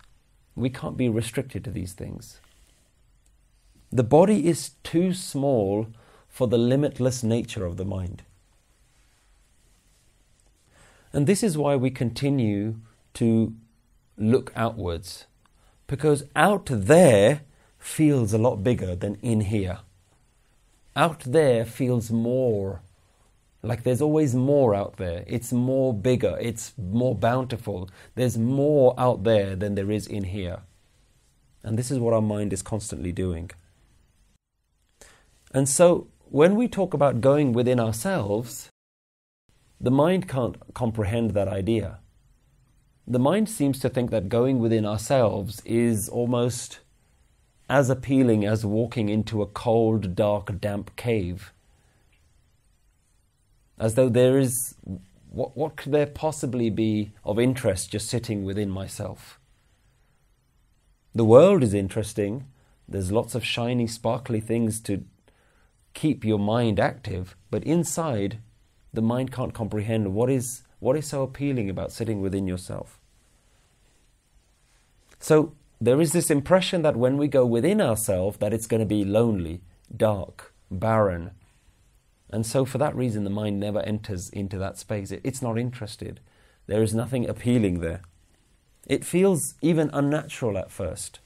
We 0.55 0.71
can't 0.71 0.97
be 0.97 1.09
restricted 1.09 1.63
to 1.65 1.69
these 1.69 1.93
things. 1.93 2.41
The 3.91 4.03
body 4.03 4.47
is 4.47 4.71
too 4.83 5.13
small 5.13 5.87
for 6.27 6.47
the 6.47 6.57
limitless 6.57 7.23
nature 7.23 7.65
of 7.65 7.77
the 7.77 7.85
mind. 7.85 8.23
And 11.13 11.25
this 11.25 11.41
is 11.41 11.57
why 11.57 11.75
we 11.75 11.89
continue 11.89 12.75
to 13.15 13.53
look 14.17 14.51
outwards, 14.55 15.25
because 15.87 16.25
out 16.35 16.67
there 16.69 17.41
feels 17.79 18.33
a 18.33 18.37
lot 18.37 18.57
bigger 18.57 18.95
than 18.95 19.15
in 19.21 19.41
here. 19.41 19.79
Out 20.95 21.21
there 21.21 21.63
feels 21.65 22.11
more, 22.11 22.81
like 23.63 23.83
there's 23.83 24.01
always 24.01 24.35
more 24.35 24.75
out 24.75 24.97
there. 24.97 25.23
It's 25.27 25.53
more 25.53 25.93
bigger, 25.93 26.37
it's 26.41 26.73
more 26.77 27.15
bountiful. 27.15 27.89
There's 28.15 28.37
more 28.37 28.93
out 28.97 29.23
there 29.23 29.55
than 29.55 29.75
there 29.75 29.91
is 29.91 30.07
in 30.07 30.25
here. 30.25 30.61
And 31.63 31.77
this 31.77 31.89
is 31.89 31.99
what 31.99 32.13
our 32.13 32.21
mind 32.21 32.51
is 32.51 32.61
constantly 32.61 33.11
doing. 33.11 33.51
And 35.53 35.67
so 35.67 36.07
when 36.29 36.55
we 36.55 36.67
talk 36.67 36.93
about 36.93 37.21
going 37.21 37.53
within 37.53 37.79
ourselves, 37.79 38.69
the 39.79 39.91
mind 39.91 40.27
can't 40.27 40.57
comprehend 40.73 41.31
that 41.31 41.47
idea. 41.47 41.99
The 43.07 43.19
mind 43.19 43.47
seems 43.47 43.79
to 43.79 43.89
think 43.89 44.11
that 44.11 44.27
going 44.27 44.59
within 44.59 44.85
ourselves 44.85 45.61
is 45.63 46.09
almost 46.09 46.79
as 47.69 47.89
appealing 47.89 48.45
as 48.45 48.65
walking 48.65 49.09
into 49.09 49.41
a 49.41 49.47
cold, 49.47 50.15
dark, 50.15 50.59
damp 50.59 50.95
cave. 50.95 51.53
As 53.79 53.95
though 53.95 54.09
there 54.09 54.37
is, 54.37 54.75
what, 55.29 55.55
what 55.55 55.77
could 55.77 55.91
there 55.91 56.07
possibly 56.07 56.69
be 56.69 57.13
of 57.23 57.39
interest 57.39 57.91
just 57.91 58.09
sitting 58.09 58.43
within 58.43 58.69
myself? 58.69 59.39
The 61.13 61.25
world 61.25 61.63
is 61.63 61.73
interesting. 61.73 62.45
There's 62.87 63.11
lots 63.11 63.35
of 63.35 63.45
shiny, 63.45 63.87
sparkly 63.87 64.39
things 64.39 64.79
to 64.81 65.03
keep 65.97 66.23
your 66.23 66.37
mind 66.37 66.79
active, 66.79 67.35
but 67.49 67.63
inside, 67.63 68.37
the 68.93 69.01
mind 69.01 69.31
can't 69.31 69.53
comprehend 69.53 70.13
what 70.13 70.29
is, 70.29 70.61
what 70.79 70.95
is 70.95 71.07
so 71.07 71.23
appealing 71.23 71.71
about 71.71 71.91
sitting 71.91 72.21
within 72.21 72.45
yourself. 72.45 72.99
So 75.19 75.53
there 75.81 75.99
is 75.99 76.11
this 76.11 76.29
impression 76.29 76.83
that 76.83 76.95
when 76.95 77.17
we 77.17 77.27
go 77.27 77.47
within 77.47 77.81
ourselves, 77.81 78.37
that 78.37 78.53
it's 78.53 78.67
going 78.67 78.79
to 78.79 78.85
be 78.85 79.03
lonely, 79.03 79.61
dark, 79.95 80.53
barren. 80.69 81.31
And 82.29 82.45
so 82.45 82.63
for 82.63 82.77
that 82.77 82.95
reason, 82.95 83.23
the 83.23 83.31
mind 83.31 83.59
never 83.59 83.79
enters 83.79 84.29
into 84.29 84.59
that 84.59 84.77
space. 84.77 85.11
It, 85.11 85.21
it's 85.23 85.41
not 85.41 85.57
interested. 85.57 86.19
There 86.67 86.83
is 86.83 86.93
nothing 86.93 87.27
appealing 87.27 87.79
there. 87.79 88.01
It 88.85 89.03
feels 89.03 89.55
even 89.63 89.89
unnatural 89.93 90.59
at 90.59 90.69
first. 90.69 91.19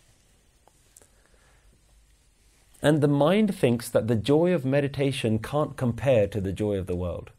And 2.81 3.01
the 3.01 3.07
mind 3.07 3.55
thinks 3.55 3.89
that 3.89 4.07
the 4.07 4.15
joy 4.15 4.53
of 4.53 4.65
meditation 4.65 5.37
can't 5.39 5.77
compare 5.77 6.27
to 6.27 6.41
the 6.41 6.51
joy 6.51 6.77
of 6.77 6.87
the 6.87 6.95
world. 6.95 7.29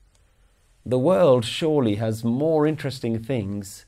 The 0.86 0.98
world 0.98 1.44
surely 1.44 1.96
has 1.96 2.24
more 2.24 2.66
interesting 2.66 3.22
things 3.22 3.86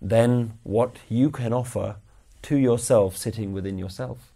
than 0.00 0.58
what 0.62 0.96
you 1.08 1.30
can 1.30 1.52
offer 1.52 1.96
to 2.42 2.56
yourself 2.56 3.16
sitting 3.16 3.52
within 3.52 3.78
yourself. 3.78 4.32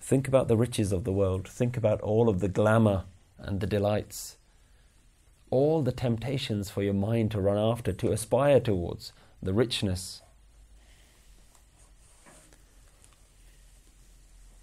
Think 0.00 0.26
about 0.26 0.48
the 0.48 0.56
riches 0.56 0.90
of 0.90 1.04
the 1.04 1.12
world. 1.12 1.46
Think 1.46 1.76
about 1.76 2.00
all 2.00 2.30
of 2.30 2.40
the 2.40 2.48
glamour 2.48 3.04
and 3.38 3.60
the 3.60 3.66
delights. 3.66 4.38
All 5.50 5.82
the 5.82 5.92
temptations 5.92 6.70
for 6.70 6.82
your 6.82 6.94
mind 6.94 7.30
to 7.32 7.40
run 7.40 7.58
after, 7.58 7.92
to 7.92 8.12
aspire 8.12 8.60
towards, 8.60 9.12
the 9.42 9.52
richness, 9.52 10.22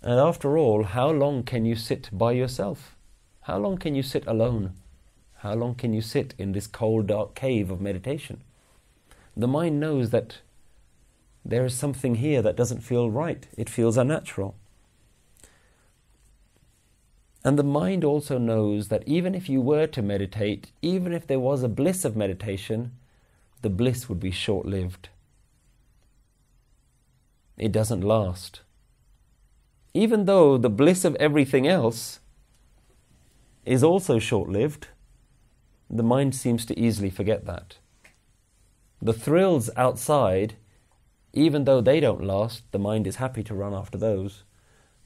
And 0.06 0.20
after 0.20 0.56
all, 0.56 0.84
how 0.84 1.10
long 1.10 1.42
can 1.42 1.66
you 1.66 1.76
sit 1.76 2.10
by 2.14 2.34
yourself? 2.34 2.96
How 3.42 3.58
long 3.58 3.80
can 3.80 3.96
you 3.96 4.04
sit 4.04 4.24
alone? 4.28 4.74
How 5.38 5.56
long 5.56 5.74
can 5.74 5.94
you 5.94 6.02
sit 6.02 6.36
in 6.38 6.52
this 6.52 6.68
cold, 6.68 7.08
dark 7.08 7.34
cave 7.34 7.72
of 7.72 7.82
meditation? 7.82 8.42
The 9.36 9.48
mind 9.48 9.80
knows 9.80 10.12
that 10.12 10.42
there 11.44 11.66
is 11.66 11.74
something 11.74 12.16
here 12.16 12.44
that 12.44 12.56
doesn't 12.56 12.82
feel 12.82 13.10
right, 13.10 13.48
it 13.58 13.68
feels 13.68 13.98
unnatural. 13.98 14.54
And 17.44 17.58
the 17.58 17.64
mind 17.64 18.04
also 18.04 18.38
knows 18.38 18.90
that 18.90 19.08
even 19.08 19.34
if 19.34 19.50
you 19.50 19.60
were 19.60 19.88
to 19.88 20.02
meditate, 20.04 20.72
even 20.84 21.14
if 21.14 21.26
there 21.26 21.40
was 21.40 21.64
a 21.64 21.68
bliss 21.68 22.06
of 22.06 22.16
meditation, 22.16 22.92
the 23.64 23.70
bliss 23.72 24.08
would 24.08 24.20
be 24.20 24.32
short 24.32 24.68
lived. 24.68 25.10
It 27.58 27.72
doesn't 27.72 28.02
last. 28.02 28.62
Even 29.96 30.26
though 30.26 30.58
the 30.58 30.70
bliss 30.70 31.06
of 31.06 31.16
everything 31.16 31.66
else 31.66 32.20
is 33.64 33.82
also 33.82 34.20
short 34.20 34.50
lived, 34.50 34.90
the 35.90 36.04
mind 36.04 36.36
seems 36.36 36.66
to 36.66 36.78
easily 36.78 37.10
forget 37.10 37.46
that. 37.46 37.78
The 39.02 39.14
thrills 39.14 39.70
outside, 39.78 40.56
even 41.32 41.64
though 41.64 41.80
they 41.80 42.02
don't 42.02 42.26
last, 42.26 42.70
the 42.74 42.78
mind 42.78 43.08
is 43.08 43.16
happy 43.16 43.42
to 43.44 43.56
run 43.56 43.74
after 43.74 43.98
those. 43.98 44.44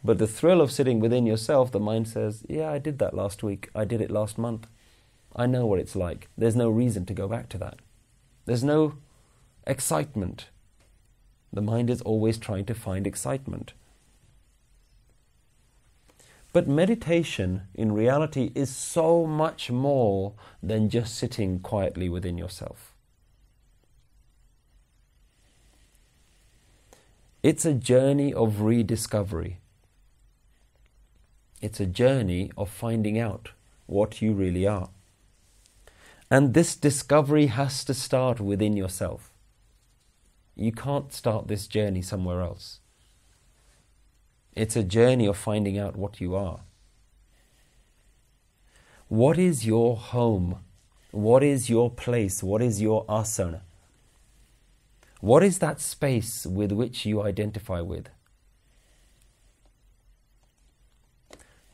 But 0.03 0.17
the 0.17 0.25
thrill 0.25 0.59
of 0.59 0.71
sitting 0.71 0.99
within 0.99 1.27
yourself, 1.27 1.71
the 1.71 1.79
mind 1.79 2.07
says, 2.07 2.43
Yeah, 2.49 2.71
I 2.71 2.79
did 2.79 2.97
that 2.97 3.13
last 3.13 3.43
week. 3.43 3.69
I 3.75 3.85
did 3.85 4.01
it 4.01 4.09
last 4.09 4.39
month. 4.39 4.65
I 5.35 5.45
know 5.45 5.67
what 5.67 5.79
it's 5.79 5.95
like. 5.95 6.29
There's 6.35 6.55
no 6.55 6.67
reason 6.71 7.05
to 7.05 7.13
go 7.13 7.27
back 7.27 7.47
to 7.49 7.59
that. 7.59 7.77
There's 8.47 8.63
no 8.63 8.95
excitement. 9.67 10.47
The 11.53 11.61
mind 11.61 11.91
is 11.91 12.01
always 12.01 12.39
trying 12.39 12.65
to 12.65 12.73
find 12.73 13.05
excitement. 13.05 13.73
But 16.51 16.67
meditation, 16.67 17.63
in 17.75 17.91
reality, 17.91 18.51
is 18.55 18.75
so 18.75 19.27
much 19.27 19.69
more 19.69 20.33
than 20.63 20.89
just 20.89 21.15
sitting 21.15 21.59
quietly 21.59 22.09
within 22.09 22.37
yourself. 22.37 22.93
It's 27.43 27.65
a 27.65 27.73
journey 27.73 28.33
of 28.33 28.61
rediscovery. 28.61 29.59
It's 31.61 31.79
a 31.79 31.85
journey 31.85 32.51
of 32.57 32.69
finding 32.69 33.19
out 33.19 33.49
what 33.85 34.21
you 34.21 34.33
really 34.33 34.65
are. 34.65 34.89
And 36.31 36.53
this 36.53 36.75
discovery 36.75 37.47
has 37.47 37.83
to 37.85 37.93
start 37.93 38.39
within 38.39 38.75
yourself. 38.75 39.31
You 40.55 40.71
can't 40.71 41.13
start 41.13 41.47
this 41.47 41.67
journey 41.67 42.01
somewhere 42.01 42.41
else. 42.41 42.78
It's 44.55 44.75
a 44.75 44.83
journey 44.83 45.25
of 45.25 45.37
finding 45.37 45.77
out 45.77 45.95
what 45.95 46.19
you 46.19 46.35
are. 46.35 46.61
What 49.07 49.39
is 49.39 49.65
your 49.65 49.95
home? 49.95 50.59
What 51.11 51.43
is 51.43 51.69
your 51.69 51.89
place? 51.89 52.43
What 52.43 52.61
is 52.61 52.81
your 52.81 53.05
asana? 53.05 53.61
What 55.21 55.43
is 55.43 55.59
that 55.59 55.81
space 55.81 56.45
with 56.45 56.71
which 56.71 57.05
you 57.05 57.21
identify 57.21 57.81
with? 57.81 58.09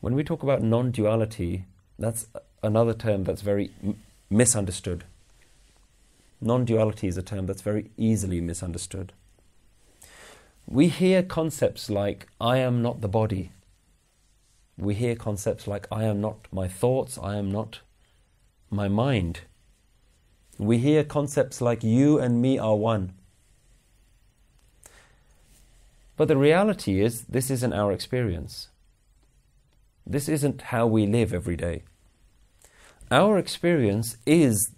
When 0.00 0.14
we 0.14 0.24
talk 0.24 0.42
about 0.42 0.62
non 0.62 0.90
duality, 0.90 1.64
that's 1.98 2.26
another 2.62 2.94
term 2.94 3.24
that's 3.24 3.42
very 3.42 3.70
m- 3.82 3.98
misunderstood. 4.30 5.04
Non 6.40 6.64
duality 6.64 7.08
is 7.08 7.16
a 7.16 7.22
term 7.22 7.46
that's 7.46 7.62
very 7.62 7.90
easily 7.96 8.40
misunderstood. 8.40 9.12
We 10.66 10.88
hear 10.88 11.22
concepts 11.22 11.88
like, 11.88 12.26
I 12.40 12.58
am 12.58 12.82
not 12.82 13.00
the 13.00 13.08
body. 13.08 13.52
We 14.76 14.94
hear 14.94 15.14
concepts 15.14 15.66
like, 15.66 15.86
I 15.92 16.04
am 16.04 16.20
not 16.20 16.48
my 16.52 16.66
thoughts, 16.66 17.18
I 17.22 17.36
am 17.36 17.50
not 17.50 17.80
my 18.68 18.88
mind. 18.88 19.40
We 20.58 20.78
hear 20.78 21.04
concepts 21.04 21.60
like, 21.60 21.84
you 21.84 22.18
and 22.18 22.42
me 22.42 22.58
are 22.58 22.76
one. 22.76 23.12
But 26.16 26.28
the 26.28 26.36
reality 26.36 27.00
is, 27.00 27.22
this 27.22 27.50
isn't 27.50 27.72
our 27.72 27.92
experience. 27.92 28.68
This 30.04 30.28
isn't 30.28 30.62
how 30.62 30.86
we 30.86 31.06
live 31.06 31.32
every 31.32 31.56
day. 31.56 31.84
Our 33.10 33.38
experience 33.38 34.16
is 34.26 34.72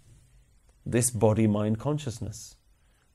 this 0.84 1.10
body 1.10 1.46
mind 1.46 1.78
consciousness. 1.78 2.56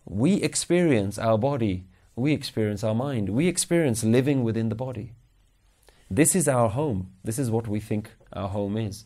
We 0.05 0.35
experience 0.35 1.19
our 1.19 1.37
body, 1.37 1.85
we 2.15 2.33
experience 2.33 2.83
our 2.83 2.95
mind, 2.95 3.29
we 3.29 3.47
experience 3.47 4.03
living 4.03 4.43
within 4.43 4.69
the 4.69 4.75
body. 4.75 5.13
This 6.09 6.35
is 6.35 6.47
our 6.47 6.69
home. 6.69 7.11
This 7.23 7.39
is 7.39 7.49
what 7.49 7.67
we 7.67 7.79
think 7.79 8.11
our 8.31 8.49
home 8.49 8.77
is. 8.77 9.05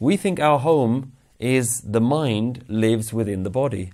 We 0.00 0.16
think 0.16 0.40
our 0.40 0.58
home 0.58 1.12
is 1.38 1.80
the 1.82 2.00
mind 2.00 2.64
lives 2.68 3.12
within 3.12 3.42
the 3.42 3.50
body. 3.50 3.92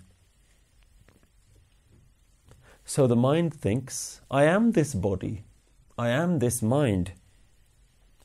So 2.85 3.07
the 3.07 3.17
mind 3.17 3.53
thinks, 3.53 4.23
I 4.31 4.45
am 4.45 4.73
this 4.73 4.95
body, 4.95 5.45
I 5.99 6.09
am 6.09 6.39
this 6.39 6.63
mind. 6.63 7.13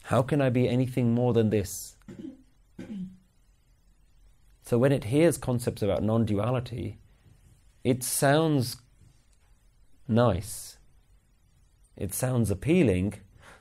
How 0.04 0.22
can 0.22 0.42
I 0.42 0.50
be 0.50 0.70
anything 0.70 1.14
more 1.14 1.34
than 1.34 1.50
this? 1.50 1.98
So 4.66 4.78
when 4.78 4.94
it 4.94 5.06
hears 5.06 5.38
concepts 5.38 5.82
about 5.82 6.04
non 6.04 6.26
duality, 6.26 6.98
it 7.84 8.04
sounds 8.04 8.78
nice. 10.08 10.78
It 11.96 12.14
sounds 12.14 12.50
appealing, 12.50 13.16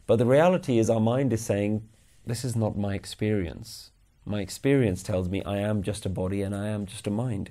but 0.07 0.17
the 0.17 0.27
reality 0.27 0.79
is 0.79 0.89
our 0.89 1.01
mind 1.01 1.33
is 1.33 1.45
saying, 1.45 1.89
This 2.27 2.45
is 2.45 2.57
not 2.57 2.77
my 2.77 2.95
experience. 2.95 3.91
My 4.25 4.41
experience 4.41 5.03
tells 5.03 5.29
me 5.29 5.43
I 5.45 5.59
am 5.59 5.83
just 5.83 6.07
a 6.07 6.09
body 6.09 6.43
and 6.43 6.55
I 6.55 6.69
am 6.69 6.87
just 6.87 7.07
a 7.07 7.11
mind. 7.11 7.51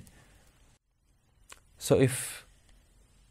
So 1.78 2.00
if 2.00 2.46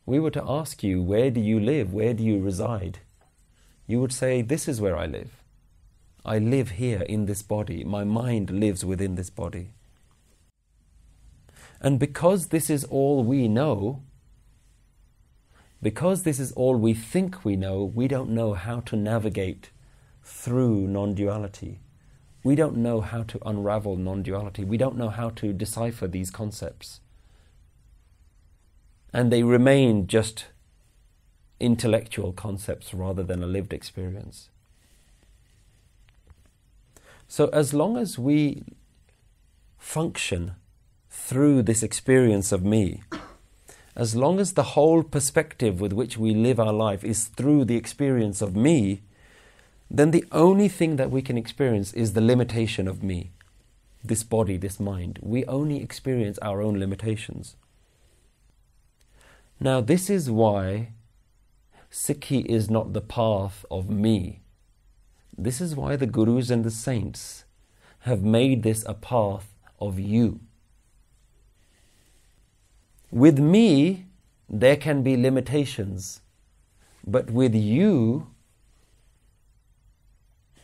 we 0.06 0.20
were 0.20 0.32
to 0.32 0.44
ask 0.48 0.84
you, 0.84 1.02
Where 1.02 1.32
do 1.32 1.42
you 1.42 1.60
live? 1.60 1.94
Where 1.94 2.14
do 2.14 2.24
you 2.24 2.40
reside? 2.40 3.00
You 3.88 4.00
would 4.00 4.14
say, 4.14 4.42
This 4.42 4.68
is 4.68 4.80
where 4.82 4.98
I 4.98 5.06
live. 5.06 5.44
I 6.24 6.38
live 6.38 6.72
here 6.72 7.02
in 7.02 7.26
this 7.26 7.42
body. 7.42 7.84
My 7.84 8.04
mind 8.04 8.52
lives 8.52 8.86
within 8.86 9.16
this 9.16 9.30
body. 9.30 9.74
And 11.80 12.00
because 12.00 12.48
this 12.48 12.70
is 12.70 12.84
all 12.86 13.24
we 13.24 13.48
know, 13.48 14.04
because 15.82 16.24
this 16.24 16.40
is 16.40 16.52
all 16.54 16.76
we 16.76 16.94
think 16.94 17.44
we 17.44 17.56
know, 17.56 17.84
we 17.84 18.08
don't 18.08 18.30
know 18.30 18.54
how 18.54 18.82
to 18.82 18.96
navigate 18.96 19.72
through 20.24 20.88
non 20.88 21.16
duality. 21.16 21.80
We 22.44 22.56
don't 22.56 22.78
know 22.78 23.02
how 23.02 23.24
to 23.24 23.40
unravel 23.46 23.98
non 23.98 24.24
duality. 24.24 24.64
We 24.64 24.78
don't 24.78 24.98
know 24.98 25.10
how 25.10 25.30
to 25.32 25.54
decipher 25.54 26.08
these 26.08 26.32
concepts. 26.32 27.02
And 29.14 29.32
they 29.32 29.44
remain 29.44 30.08
just 30.08 30.46
intellectual 31.60 32.34
concepts 32.34 32.94
rather 32.94 33.24
than 33.24 33.44
a 33.44 33.48
lived 33.48 33.74
experience. 33.74 34.50
So, 37.28 37.48
as 37.48 37.74
long 37.74 37.98
as 37.98 38.18
we 38.20 38.64
function 39.78 40.56
through 41.10 41.64
this 41.64 41.84
experience 41.84 42.52
of 42.52 42.64
me, 42.64 43.04
as 43.96 44.16
long 44.16 44.40
as 44.40 44.54
the 44.54 44.64
whole 44.64 45.04
perspective 45.04 45.82
with 45.82 45.94
which 45.94 46.18
we 46.18 46.34
live 46.34 46.60
our 46.60 46.74
life 46.74 47.04
is 47.04 47.26
through 47.26 47.66
the 47.66 47.76
experience 47.76 48.42
of 48.42 48.56
me, 48.56 49.02
then 49.90 50.12
the 50.12 50.26
only 50.32 50.70
thing 50.70 50.96
that 50.96 51.12
we 51.12 51.22
can 51.22 51.38
experience 51.38 51.92
is 51.94 52.14
the 52.14 52.22
limitation 52.22 52.88
of 52.88 53.04
me, 53.04 53.32
this 54.04 54.24
body, 54.24 54.56
this 54.56 54.80
mind. 54.80 55.20
We 55.22 55.44
only 55.46 55.84
experience 55.84 56.40
our 56.40 56.62
own 56.62 56.80
limitations. 56.80 57.56
Now, 59.60 59.82
this 59.82 60.10
is 60.10 60.32
why 60.32 60.94
Sikhi 61.92 62.46
is 62.46 62.70
not 62.70 62.94
the 62.94 63.02
path 63.02 63.66
of 63.70 63.90
me. 63.90 64.42
This 65.38 65.60
is 65.60 65.76
why 65.76 65.98
the 65.98 66.08
Gurus 66.08 66.50
and 66.50 66.64
the 66.64 66.72
saints 66.72 67.44
have 68.00 68.24
made 68.24 68.64
this 68.64 68.86
a 68.88 68.94
path 68.94 69.54
of 69.80 70.00
you. 70.00 70.40
With 73.12 73.40
me, 73.40 74.06
there 74.50 74.78
can 74.78 75.04
be 75.04 75.18
limitations, 75.18 76.22
but 77.06 77.30
with 77.30 77.54
you, 77.54 78.28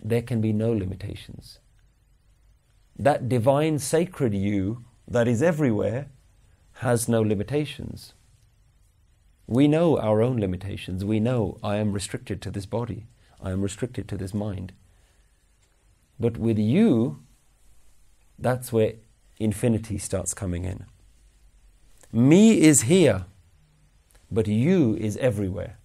there 0.01 0.21
can 0.21 0.39
be 0.39 0.53
no 0.53 0.71
limitations. 0.71 1.59
That 2.97 3.27
divine 3.27 3.79
sacred 3.79 4.33
you 4.33 4.85
that 5.07 5.27
is 5.27 5.43
everywhere 5.43 6.07
has 6.75 7.09
no 7.09 7.21
limitations. 7.21 8.13
We 9.45 9.67
know 9.67 9.97
our 9.97 10.21
own 10.21 10.37
limitations. 10.37 11.03
We 11.03 11.19
know 11.19 11.57
I 11.63 11.77
am 11.77 11.91
restricted 11.91 12.41
to 12.43 12.51
this 12.51 12.65
body. 12.65 13.07
I 13.41 13.51
am 13.51 13.61
restricted 13.61 14.07
to 14.09 14.17
this 14.17 14.33
mind. 14.33 14.73
But 16.19 16.37
with 16.37 16.57
you, 16.57 17.23
that's 18.39 18.71
where 18.71 18.93
infinity 19.39 19.97
starts 19.97 20.33
coming 20.33 20.65
in. 20.65 20.85
Me 22.11 22.61
is 22.61 22.83
here, 22.83 23.25
but 24.31 24.47
you 24.47 24.95
is 24.95 25.17
everywhere. 25.17 25.77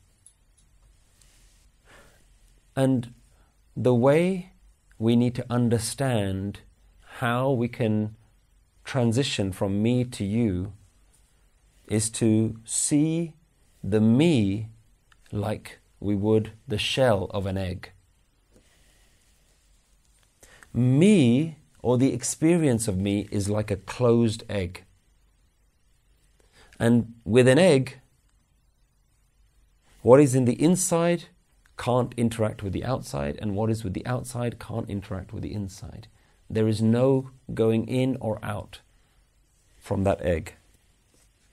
And 2.77 3.13
the 3.77 3.95
way 3.95 4.53
we 4.99 5.17
need 5.17 5.35
to 5.35 5.47
understand 5.51 6.61
how 7.19 7.51
we 7.51 7.69
can 7.69 8.17
transition 8.85 9.53
from 9.53 9.83
me 9.83 10.05
to 10.05 10.25
you 10.25 10.73
is 11.89 12.09
to 12.11 12.57
see 12.65 13.35
the 13.83 14.01
me 14.01 14.69
like 15.33 15.81
we 15.99 16.15
would 16.15 16.53
the 16.69 16.79
shell 16.79 17.25
of 17.31 17.47
an 17.47 17.59
egg. 17.59 17.91
Me, 20.73 21.59
or 21.83 21.99
the 21.99 22.15
experience 22.15 22.89
of 22.89 22.97
me, 22.97 23.29
is 23.31 23.51
like 23.51 23.71
a 23.71 23.77
closed 23.77 24.45
egg. 24.49 24.85
And 26.83 27.15
with 27.25 27.47
an 27.47 27.61
egg, 27.61 28.01
what 30.03 30.19
is 30.19 30.35
in 30.35 30.47
the 30.47 30.61
inside 30.61 31.27
can't 31.77 32.13
interact 32.17 32.65
with 32.65 32.73
the 32.73 32.85
outside, 32.85 33.39
and 33.41 33.55
what 33.55 33.71
is 33.71 33.85
with 33.85 33.95
the 33.95 34.05
outside 34.05 34.59
can't 34.59 34.91
interact 34.91 35.33
with 35.33 35.45
the 35.45 35.55
inside. 35.55 36.09
There 36.51 36.67
is 36.67 36.83
no 36.83 37.31
going 37.55 37.87
in 37.87 38.17
or 38.21 38.45
out 38.45 38.81
from 39.77 40.03
that 40.03 40.21
egg. 40.23 40.55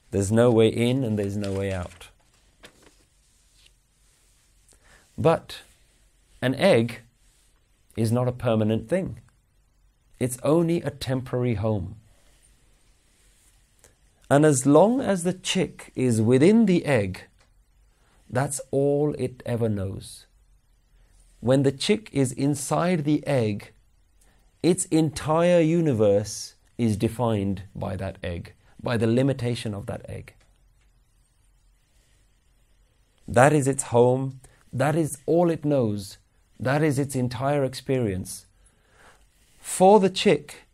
There's 0.10 0.32
no 0.32 0.50
way 0.50 0.68
in 0.68 1.04
and 1.04 1.20
there's 1.20 1.38
no 1.38 1.52
way 1.52 1.72
out. 1.72 2.08
But 5.16 5.60
an 6.42 6.56
egg 6.56 7.02
is 7.96 8.12
not 8.12 8.28
a 8.28 8.32
permanent 8.32 8.90
thing, 8.90 9.20
it's 10.20 10.40
only 10.42 10.82
a 10.82 10.90
temporary 10.90 11.54
home. 11.54 11.99
And 14.30 14.46
as 14.46 14.66
long 14.66 15.02
as 15.02 15.24
the 15.24 15.34
chick 15.34 15.92
is 15.96 16.22
within 16.22 16.68
the 16.68 16.86
egg, 16.86 17.24
that's 18.30 18.62
all 18.70 19.16
it 19.18 19.42
ever 19.44 19.68
knows. 19.68 20.28
When 21.40 21.64
the 21.64 21.72
chick 21.72 22.10
is 22.14 22.32
inside 22.34 23.06
the 23.06 23.26
egg, 23.26 23.72
its 24.62 24.86
entire 24.86 25.62
universe 25.62 26.54
is 26.78 26.96
defined 26.96 27.64
by 27.74 27.96
that 27.96 28.18
egg, 28.22 28.54
by 28.82 28.98
the 28.98 29.08
limitation 29.08 29.74
of 29.74 29.88
that 29.88 30.06
egg. 30.08 30.36
That 33.28 33.52
is 33.52 33.68
its 33.68 33.84
home, 33.84 34.42
that 34.72 34.96
is 34.96 35.18
all 35.26 35.50
it 35.50 35.66
knows, 35.66 36.18
that 36.60 36.84
is 36.84 37.00
its 37.00 37.16
entire 37.16 37.64
experience. 37.64 38.46
For 39.60 40.00
the 40.00 40.10
chick, 40.10 40.68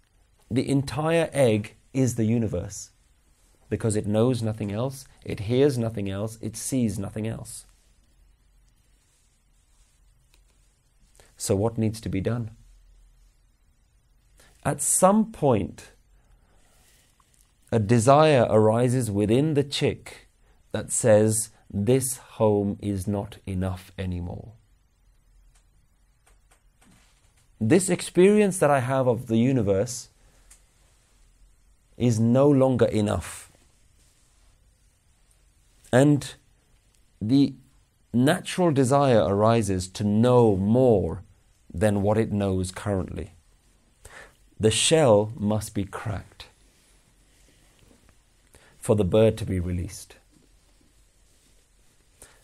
the 0.52 0.68
entire 0.68 1.30
egg 1.32 1.76
is 1.94 2.16
the 2.16 2.26
universe 2.26 2.90
because 3.70 3.96
it 3.96 4.06
knows 4.06 4.42
nothing 4.42 4.72
else, 4.72 5.06
it 5.24 5.42
hears 5.42 5.78
nothing 5.78 6.10
else, 6.10 6.38
it 6.42 6.56
sees 6.56 7.00
nothing 7.00 7.28
else. 7.28 7.66
So, 11.38 11.56
what 11.56 11.78
needs 11.78 12.00
to 12.02 12.10
be 12.10 12.22
done? 12.22 12.52
At 14.64 14.82
some 14.82 15.32
point, 15.32 15.92
a 17.72 17.80
desire 17.80 18.48
arises 18.50 19.12
within 19.12 19.54
the 19.54 19.64
chick 19.64 20.28
that 20.72 20.92
says, 20.92 21.50
This 21.70 22.18
home 22.18 22.78
is 22.82 23.08
not 23.08 23.38
enough 23.46 23.92
anymore. 23.98 24.54
This 27.60 27.90
experience 27.90 28.60
that 28.60 28.70
I 28.70 28.80
have 28.80 29.08
of 29.08 29.28
the 29.28 29.38
universe 29.38 30.10
is 31.98 32.20
no 32.20 32.50
longer 32.50 32.86
enough. 32.86 33.45
And 35.96 36.34
the 37.22 37.54
natural 38.14 38.72
desire 38.72 39.24
arises 39.24 39.88
to 39.88 40.04
know 40.04 40.58
more 40.58 41.24
than 41.74 42.02
what 42.02 42.18
it 42.18 42.34
knows 42.34 42.70
currently. 42.70 43.32
The 44.60 44.72
shell 44.72 45.32
must 45.38 45.74
be 45.74 45.86
cracked 45.86 46.48
for 48.78 48.98
the 48.98 49.06
bird 49.06 49.38
to 49.38 49.46
be 49.46 49.62
released. 49.62 50.18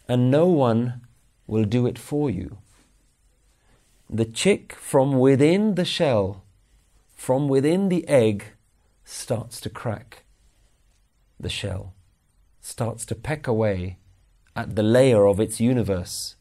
And 0.07 0.31
no 0.31 0.47
one 0.47 1.01
will 1.45 1.65
do 1.65 1.85
it 1.87 1.99
for 1.99 2.29
you. 2.29 2.59
The 4.09 4.23
chick 4.23 4.71
from 4.75 5.19
within 5.19 5.75
the 5.75 5.83
shell, 5.83 6.45
from 7.17 7.49
within 7.49 7.89
the 7.89 8.07
egg, 8.07 8.45
starts 9.03 9.59
to 9.59 9.69
crack 9.69 10.23
the 11.37 11.49
shell, 11.49 11.93
starts 12.61 13.05
to 13.05 13.15
peck 13.15 13.47
away 13.47 13.97
at 14.55 14.75
the 14.75 14.83
layer 14.83 15.25
of 15.25 15.39
its 15.39 15.59
universe 15.59 16.35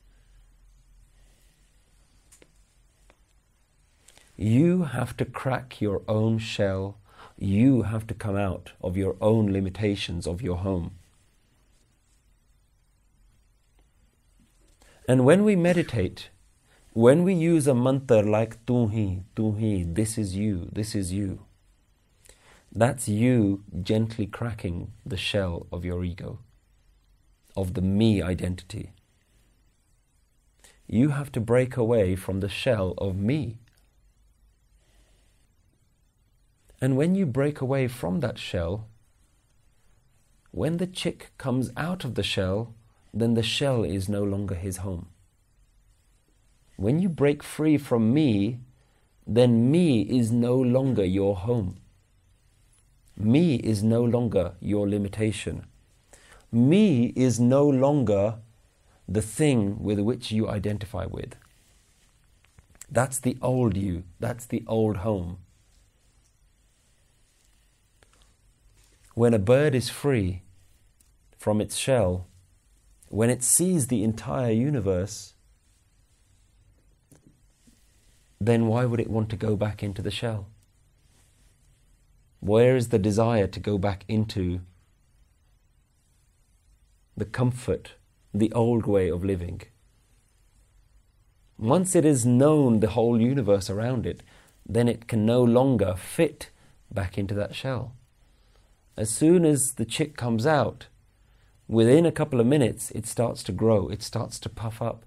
You 4.41 4.85
have 4.85 5.19
to 5.19 5.27
crack 5.27 5.83
your 5.83 6.01
own 6.09 6.39
shell. 6.39 6.97
You 7.37 7.83
have 7.83 8.07
to 8.07 8.15
come 8.15 8.37
out 8.37 8.73
of 8.81 8.97
your 8.97 9.17
own 9.21 9.53
limitations 9.53 10.27
of 10.27 10.41
your 10.41 10.57
home. 10.57 10.93
And 15.07 15.27
when 15.27 15.45
we 15.45 15.57
meditate, 15.57 16.31
when 16.95 17.23
we 17.23 17.35
use 17.35 17.67
a 17.67 17.75
mantra 17.75 18.23
like 18.23 18.65
Tuhi, 18.65 19.25
Tuhi, 19.37 19.95
this 19.95 20.17
is 20.17 20.35
you, 20.35 20.71
this 20.73 20.95
is 20.95 21.13
you, 21.13 21.41
that's 22.73 23.09
you 23.09 23.65
gently 23.83 24.27
cracking 24.27 24.93
the 25.05 25.17
shell 25.17 25.67
of 25.73 25.85
your 25.85 26.05
ego, 26.05 26.39
of 27.57 27.75
the 27.75 27.83
me 27.83 28.23
identity. 28.23 28.93
You 30.87 31.09
have 31.11 31.33
to 31.33 31.41
break 31.41 31.77
away 31.77 32.15
from 32.15 32.41
the 32.41 32.49
shell 32.49 32.95
of 32.99 33.17
me. 33.17 33.59
And 36.81 36.97
when 36.97 37.15
you 37.15 37.27
break 37.27 37.61
away 37.61 37.89
from 37.89 38.21
that 38.21 38.39
shell, 38.39 38.87
when 40.53 40.77
the 40.77 40.87
chick 40.87 41.33
comes 41.39 41.71
out 41.77 42.05
of 42.05 42.15
the 42.15 42.23
shell, 42.23 42.75
then 43.13 43.35
the 43.35 43.43
shell 43.43 43.83
is 43.85 44.09
no 44.09 44.23
longer 44.23 44.55
his 44.55 44.79
home. 44.79 45.09
When 46.77 47.01
you 47.01 47.09
break 47.09 47.43
free 47.43 47.79
from 47.79 48.15
me, 48.15 48.61
then 49.27 49.71
me 49.71 50.03
is 50.03 50.33
no 50.33 50.57
longer 50.57 51.05
your 51.05 51.37
home. 51.37 51.80
Me 53.23 53.57
is 53.57 53.83
no 53.83 54.03
longer 54.03 54.55
your 54.61 54.89
limitation. 54.89 55.67
Me 56.51 57.13
is 57.15 57.39
no 57.39 57.69
longer 57.69 58.37
the 59.07 59.21
thing 59.21 59.83
with 59.83 59.99
which 59.99 60.33
you 60.33 60.49
identify 60.49 61.05
with. 61.05 61.37
That's 62.91 63.21
the 63.21 63.37
old 63.43 63.77
you, 63.77 64.05
that's 64.19 64.47
the 64.47 64.65
old 64.67 64.99
home. 64.99 65.39
When 69.15 69.35
a 69.35 69.39
bird 69.39 69.75
is 69.75 69.91
free 69.91 70.41
from 71.37 71.61
its 71.61 71.77
shell, 71.77 72.27
when 73.11 73.29
it 73.29 73.43
sees 73.43 73.89
the 73.89 74.03
entire 74.03 74.53
universe, 74.53 75.35
then 78.41 78.67
why 78.67 78.87
would 78.87 79.01
it 79.01 79.11
want 79.11 79.29
to 79.29 79.37
go 79.37 79.57
back 79.57 79.83
into 79.83 80.01
the 80.01 80.11
shell? 80.11 80.47
Where 82.41 82.77
is 82.77 82.89
the 82.89 82.99
desire 82.99 83.47
to 83.47 83.61
go 83.61 83.79
back 83.79 84.05
into 84.09 84.61
the 87.17 87.25
comfort, 87.25 87.93
the 88.35 88.53
old 88.53 88.87
way 88.87 89.09
of 89.09 89.25
living? 89.25 89.63
Once 91.59 91.95
it 91.95 92.05
is 92.05 92.25
known 92.25 92.81
the 92.81 92.91
whole 92.91 93.21
universe 93.21 93.69
around 93.69 94.07
it, 94.07 94.23
then 94.67 94.89
it 94.89 95.07
can 95.07 95.25
no 95.25 95.43
longer 95.43 95.95
fit 95.95 96.51
back 96.91 97.19
into 97.19 97.35
that 97.35 97.55
shell 97.55 97.95
as 99.01 99.09
soon 99.09 99.47
as 99.47 99.73
the 99.73 99.87
chick 99.87 100.15
comes 100.15 100.47
out, 100.47 100.89
within 101.67 102.05
a 102.05 102.13
couple 102.13 102.39
of 102.39 102.47
minutes, 102.47 102.91
it 102.91 103.07
starts 103.07 103.43
to 103.43 103.51
grow, 103.51 103.89
it 103.89 104.03
starts 104.03 104.39
to 104.39 104.49
puff 104.51 104.83
up 104.83 105.07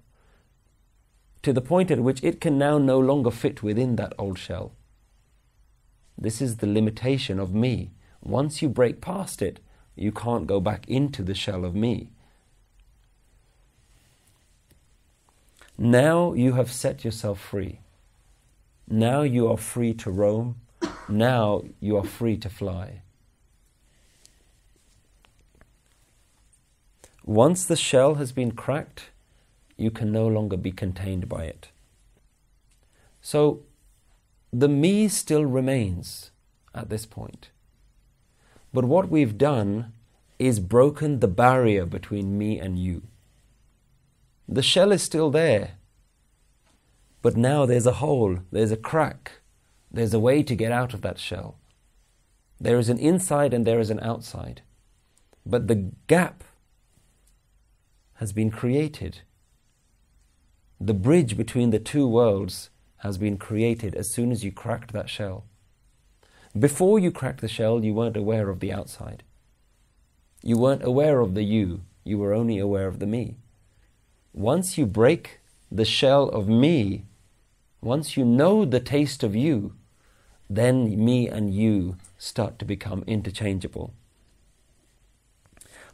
to 1.42 1.52
the 1.52 1.60
point 1.60 1.92
at 1.92 2.00
which 2.00 2.24
it 2.24 2.40
can 2.40 2.58
now 2.58 2.76
no 2.76 2.98
longer 2.98 3.30
fit 3.30 3.62
within 3.62 3.94
that 3.94 4.12
old 4.18 4.36
shell. 4.36 4.72
This 6.16 6.40
is 6.40 6.56
the 6.56 6.66
limitation 6.66 7.38
of 7.38 7.54
me. 7.54 7.90
Once 8.22 8.62
you 8.62 8.68
break 8.68 9.00
past 9.00 9.42
it, 9.42 9.60
you 9.96 10.12
can't 10.12 10.46
go 10.46 10.60
back 10.60 10.88
into 10.88 11.22
the 11.22 11.34
shell 11.34 11.64
of 11.64 11.74
me. 11.74 12.10
Now 15.76 16.32
you 16.32 16.52
have 16.54 16.70
set 16.70 17.04
yourself 17.04 17.40
free. 17.40 17.80
Now 18.88 19.22
you 19.22 19.48
are 19.48 19.56
free 19.56 19.94
to 19.94 20.10
roam. 20.10 20.56
Now 21.08 21.62
you 21.80 21.96
are 21.96 22.04
free 22.04 22.36
to 22.38 22.48
fly. 22.48 23.02
Once 27.24 27.64
the 27.64 27.76
shell 27.76 28.16
has 28.16 28.32
been 28.32 28.52
cracked, 28.52 29.10
you 29.76 29.90
can 29.90 30.12
no 30.12 30.26
longer 30.26 30.56
be 30.56 30.70
contained 30.70 31.28
by 31.28 31.44
it. 31.44 31.68
So, 33.22 33.62
the 34.56 34.68
me 34.68 35.08
still 35.08 35.44
remains 35.44 36.30
at 36.72 36.88
this 36.88 37.06
point. 37.06 37.50
But 38.72 38.84
what 38.84 39.08
we've 39.08 39.36
done 39.36 39.92
is 40.38 40.60
broken 40.60 41.18
the 41.18 41.26
barrier 41.26 41.84
between 41.86 42.38
me 42.38 42.60
and 42.60 42.78
you. 42.78 43.02
The 44.48 44.62
shell 44.62 44.92
is 44.92 45.02
still 45.02 45.30
there, 45.30 45.72
but 47.20 47.36
now 47.36 47.66
there's 47.66 47.86
a 47.86 47.94
hole, 47.94 48.40
there's 48.52 48.70
a 48.70 48.76
crack, 48.76 49.40
there's 49.90 50.14
a 50.14 50.20
way 50.20 50.44
to 50.44 50.54
get 50.54 50.70
out 50.70 50.94
of 50.94 51.02
that 51.02 51.18
shell. 51.18 51.56
There 52.60 52.78
is 52.78 52.88
an 52.88 52.98
inside 52.98 53.52
and 53.52 53.66
there 53.66 53.80
is 53.80 53.90
an 53.90 54.00
outside. 54.00 54.62
But 55.44 55.66
the 55.66 55.90
gap 56.06 56.44
has 58.14 58.32
been 58.32 58.50
created. 58.52 59.22
The 60.80 60.94
bridge 60.94 61.36
between 61.36 61.70
the 61.70 61.80
two 61.80 62.06
worlds 62.06 62.70
has 63.04 63.18
been 63.18 63.36
created 63.36 63.94
as 63.94 64.10
soon 64.10 64.32
as 64.32 64.42
you 64.42 64.50
cracked 64.50 64.94
that 64.94 65.10
shell. 65.10 65.44
Before 66.58 66.98
you 66.98 67.10
cracked 67.10 67.42
the 67.42 67.48
shell, 67.48 67.84
you 67.84 67.92
weren't 67.92 68.16
aware 68.16 68.48
of 68.48 68.60
the 68.60 68.72
outside. 68.72 69.22
You 70.42 70.56
weren't 70.56 70.82
aware 70.82 71.20
of 71.20 71.34
the 71.34 71.42
you, 71.42 71.82
you 72.02 72.16
were 72.16 72.32
only 72.32 72.58
aware 72.58 72.86
of 72.86 73.00
the 73.00 73.06
me. 73.06 73.36
Once 74.32 74.78
you 74.78 74.86
break 74.86 75.40
the 75.70 75.84
shell 75.84 76.30
of 76.30 76.48
me, 76.48 77.04
once 77.82 78.16
you 78.16 78.24
know 78.24 78.64
the 78.64 78.80
taste 78.80 79.22
of 79.22 79.36
you, 79.36 79.74
then 80.48 81.04
me 81.04 81.28
and 81.28 81.54
you 81.54 81.96
start 82.16 82.58
to 82.58 82.64
become 82.64 83.04
interchangeable. 83.06 83.92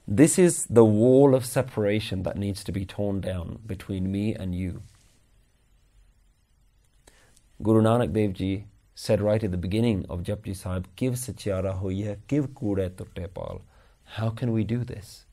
This 0.07 0.39
is 0.39 0.65
the 0.67 0.85
wall 0.85 1.35
of 1.35 1.45
separation 1.45 2.23
that 2.23 2.39
needs 2.39 2.63
to 2.65 2.73
be 2.73 2.85
torn 2.85 3.21
down 3.21 3.59
between 3.67 4.13
me 4.13 4.33
and 4.33 4.55
you. 4.55 4.83
Guru 7.63 7.83
Nanak 7.83 8.15
Dev 8.15 8.33
Ji 8.33 8.65
said 8.95 9.21
right 9.21 9.45
at 9.45 9.51
the 9.51 9.59
beginning 9.59 10.07
of 10.09 10.23
Japji 10.23 10.57
Sahib, 10.57 10.87
Give 10.97 11.13
satyara 11.13 11.79
hoye, 11.79 12.17
give 12.27 12.55
kure 12.55 12.89
tutte 12.89 13.61
How 14.05 14.31
can 14.31 14.53
we 14.53 14.65
do 14.65 14.83
this? 14.83 15.27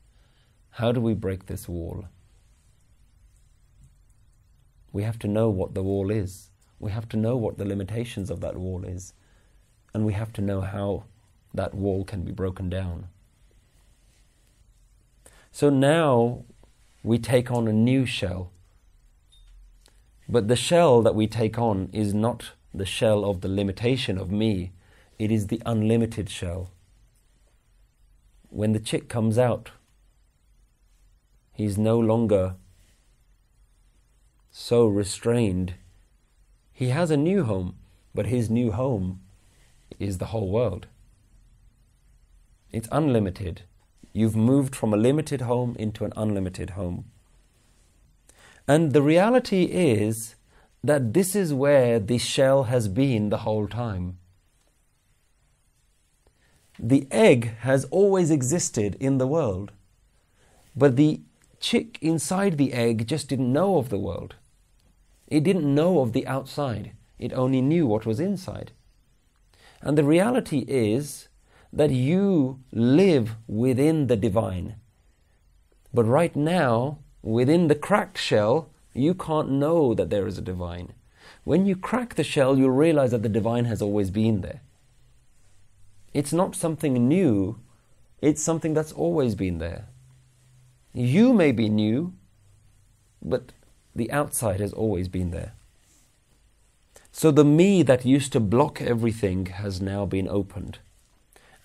How 0.72 0.92
do 0.92 1.00
we 1.00 1.14
break 1.14 1.46
this 1.46 1.66
wall? 1.66 2.04
We 4.92 5.04
have 5.04 5.18
to 5.20 5.26
know 5.26 5.48
what 5.48 5.72
the 5.74 5.82
wall 5.82 6.10
is. 6.10 6.50
We 6.78 6.90
have 6.90 7.08
to 7.08 7.16
know 7.16 7.34
what 7.38 7.56
the 7.56 7.64
limitations 7.64 8.28
of 8.28 8.42
that 8.42 8.58
wall 8.58 8.84
is. 8.84 9.14
And 9.94 10.04
we 10.04 10.12
have 10.12 10.30
to 10.34 10.42
know 10.42 10.60
how 10.60 11.04
that 11.54 11.72
wall 11.72 12.04
can 12.04 12.24
be 12.24 12.32
broken 12.32 12.68
down. 12.68 13.08
So 15.50 15.70
now 15.70 16.44
we 17.02 17.18
take 17.18 17.50
on 17.50 17.66
a 17.68 17.72
new 17.72 18.04
shell. 18.04 18.52
But 20.28 20.48
the 20.48 20.56
shell 20.56 21.02
that 21.02 21.14
we 21.14 21.26
take 21.26 21.58
on 21.58 21.88
is 21.92 22.12
not 22.12 22.52
the 22.74 22.84
shell 22.84 23.24
of 23.24 23.40
the 23.40 23.48
limitation 23.48 24.18
of 24.18 24.30
me, 24.30 24.72
it 25.18 25.30
is 25.30 25.46
the 25.46 25.62
unlimited 25.64 26.28
shell. 26.28 26.70
When 28.50 28.72
the 28.72 28.80
chick 28.80 29.08
comes 29.08 29.38
out, 29.38 29.70
he's 31.52 31.78
no 31.78 31.98
longer 31.98 32.56
so 34.50 34.86
restrained. 34.86 35.74
He 36.72 36.88
has 36.88 37.10
a 37.10 37.16
new 37.16 37.44
home, 37.44 37.76
but 38.14 38.26
his 38.26 38.50
new 38.50 38.72
home 38.72 39.20
is 39.98 40.18
the 40.18 40.26
whole 40.26 40.50
world. 40.50 40.86
It's 42.70 42.88
unlimited. 42.92 43.62
You've 44.12 44.36
moved 44.36 44.76
from 44.76 44.92
a 44.92 44.98
limited 44.98 45.42
home 45.42 45.74
into 45.78 46.04
an 46.04 46.12
unlimited 46.16 46.70
home. 46.70 47.06
And 48.68 48.92
the 48.92 49.00
reality 49.00 49.62
is 49.64 50.34
that 50.84 51.14
this 51.14 51.34
is 51.34 51.54
where 51.54 51.98
the 51.98 52.18
shell 52.18 52.64
has 52.64 52.86
been 52.86 53.30
the 53.30 53.38
whole 53.38 53.66
time. 53.66 54.18
The 56.78 57.08
egg 57.10 57.56
has 57.60 57.86
always 57.86 58.30
existed 58.30 58.94
in 59.00 59.16
the 59.16 59.26
world, 59.26 59.72
but 60.76 60.96
the 60.96 61.22
chick 61.58 61.98
inside 62.02 62.58
the 62.58 62.74
egg 62.74 63.08
just 63.08 63.28
didn't 63.28 63.52
know 63.52 63.78
of 63.78 63.88
the 63.88 63.98
world. 63.98 64.36
It 65.26 65.42
didn't 65.42 65.74
know 65.74 66.00
of 66.00 66.12
the 66.12 66.26
outside, 66.26 66.92
it 67.18 67.32
only 67.32 67.62
knew 67.62 67.86
what 67.86 68.06
was 68.06 68.20
inside. 68.20 68.72
And 69.80 69.96
the 69.96 70.04
reality 70.04 70.64
is 70.68 71.28
that 71.72 71.90
you 71.90 72.60
live 72.70 73.36
within 73.46 74.06
the 74.06 74.16
divine. 74.16 74.76
But 75.92 76.04
right 76.04 76.36
now, 76.36 76.98
within 77.22 77.68
the 77.68 77.74
cracked 77.74 78.18
shell, 78.18 78.70
you 78.94 79.14
can't 79.14 79.50
know 79.50 79.94
that 79.94 80.10
there 80.10 80.26
is 80.26 80.38
a 80.38 80.42
divine. 80.42 80.92
When 81.44 81.66
you 81.66 81.76
crack 81.76 82.14
the 82.14 82.24
shell, 82.24 82.58
you'll 82.58 82.70
realize 82.70 83.10
that 83.12 83.22
the 83.22 83.28
divine 83.28 83.64
has 83.66 83.80
always 83.80 84.10
been 84.10 84.40
there. 84.40 84.60
It's 86.12 86.32
not 86.32 86.56
something 86.56 87.08
new, 87.08 87.58
it's 88.20 88.42
something 88.42 88.74
that's 88.74 88.92
always 88.92 89.34
been 89.34 89.58
there. 89.58 89.86
You 90.92 91.32
may 91.32 91.52
be 91.52 91.68
new, 91.68 92.14
but 93.22 93.52
the 93.94 94.10
outside 94.10 94.60
has 94.60 94.72
always 94.72 95.08
been 95.08 95.30
there. 95.30 95.52
So 97.12 97.30
the 97.30 97.44
me 97.44 97.82
that 97.82 98.04
used 98.04 98.32
to 98.32 98.40
block 98.40 98.80
everything 98.80 99.46
has 99.46 99.80
now 99.80 100.06
been 100.06 100.28
opened. 100.28 100.78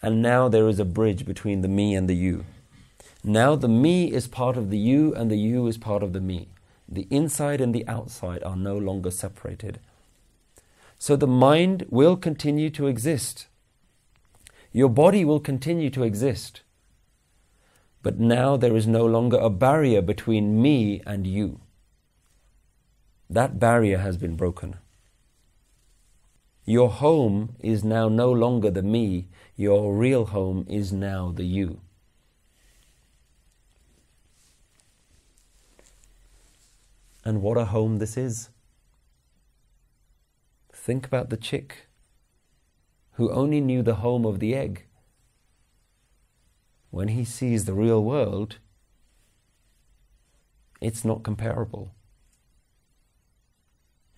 And 0.01 0.21
now 0.21 0.49
there 0.49 0.67
is 0.67 0.79
a 0.79 0.85
bridge 0.85 1.25
between 1.25 1.61
the 1.61 1.67
me 1.67 1.95
and 1.95 2.09
the 2.09 2.15
you. 2.15 2.45
Now 3.23 3.55
the 3.55 3.69
me 3.69 4.11
is 4.11 4.27
part 4.27 4.57
of 4.57 4.69
the 4.69 4.77
you, 4.77 5.13
and 5.15 5.31
the 5.31 5.37
you 5.37 5.65
is 5.67 5.77
part 5.77 6.03
of 6.03 6.11
the 6.11 6.19
me. 6.19 6.49
The 6.89 7.07
inside 7.09 7.61
and 7.61 7.73
the 7.73 7.87
outside 7.87 8.43
are 8.43 8.57
no 8.57 8.77
longer 8.77 9.11
separated. 9.11 9.79
So 10.99 11.15
the 11.15 11.27
mind 11.27 11.85
will 11.89 12.17
continue 12.17 12.69
to 12.71 12.87
exist. 12.87 13.47
Your 14.73 14.89
body 14.89 15.23
will 15.23 15.39
continue 15.39 15.89
to 15.91 16.03
exist. 16.03 16.61
But 18.01 18.19
now 18.19 18.57
there 18.57 18.75
is 18.75 18.87
no 18.87 19.05
longer 19.05 19.37
a 19.37 19.49
barrier 19.49 20.01
between 20.01 20.61
me 20.61 21.01
and 21.05 21.25
you. 21.25 21.61
That 23.29 23.59
barrier 23.59 23.99
has 23.99 24.17
been 24.17 24.35
broken. 24.35 24.75
Your 26.65 26.89
home 26.89 27.55
is 27.59 27.83
now 27.83 28.09
no 28.09 28.31
longer 28.31 28.69
the 28.69 28.83
me, 28.83 29.27
your 29.55 29.93
real 29.95 30.25
home 30.25 30.65
is 30.69 30.91
now 30.91 31.31
the 31.31 31.45
you. 31.45 31.79
And 37.25 37.41
what 37.41 37.57
a 37.57 37.65
home 37.65 37.99
this 37.99 38.17
is. 38.17 38.49
Think 40.73 41.05
about 41.05 41.29
the 41.29 41.37
chick 41.37 41.87
who 43.13 43.31
only 43.31 43.61
knew 43.61 43.81
the 43.81 43.95
home 43.95 44.25
of 44.25 44.39
the 44.39 44.55
egg. 44.55 44.85
When 46.89 47.07
he 47.07 47.23
sees 47.23 47.65
the 47.65 47.73
real 47.73 48.03
world, 48.03 48.57
it's 50.81 51.05
not 51.05 51.23
comparable. 51.23 51.93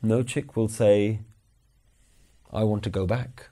No 0.01 0.23
chick 0.23 0.55
will 0.55 0.67
say, 0.67 1.19
I 2.51 2.63
want 2.63 2.83
to 2.83 2.89
go 2.89 3.05
back. 3.05 3.49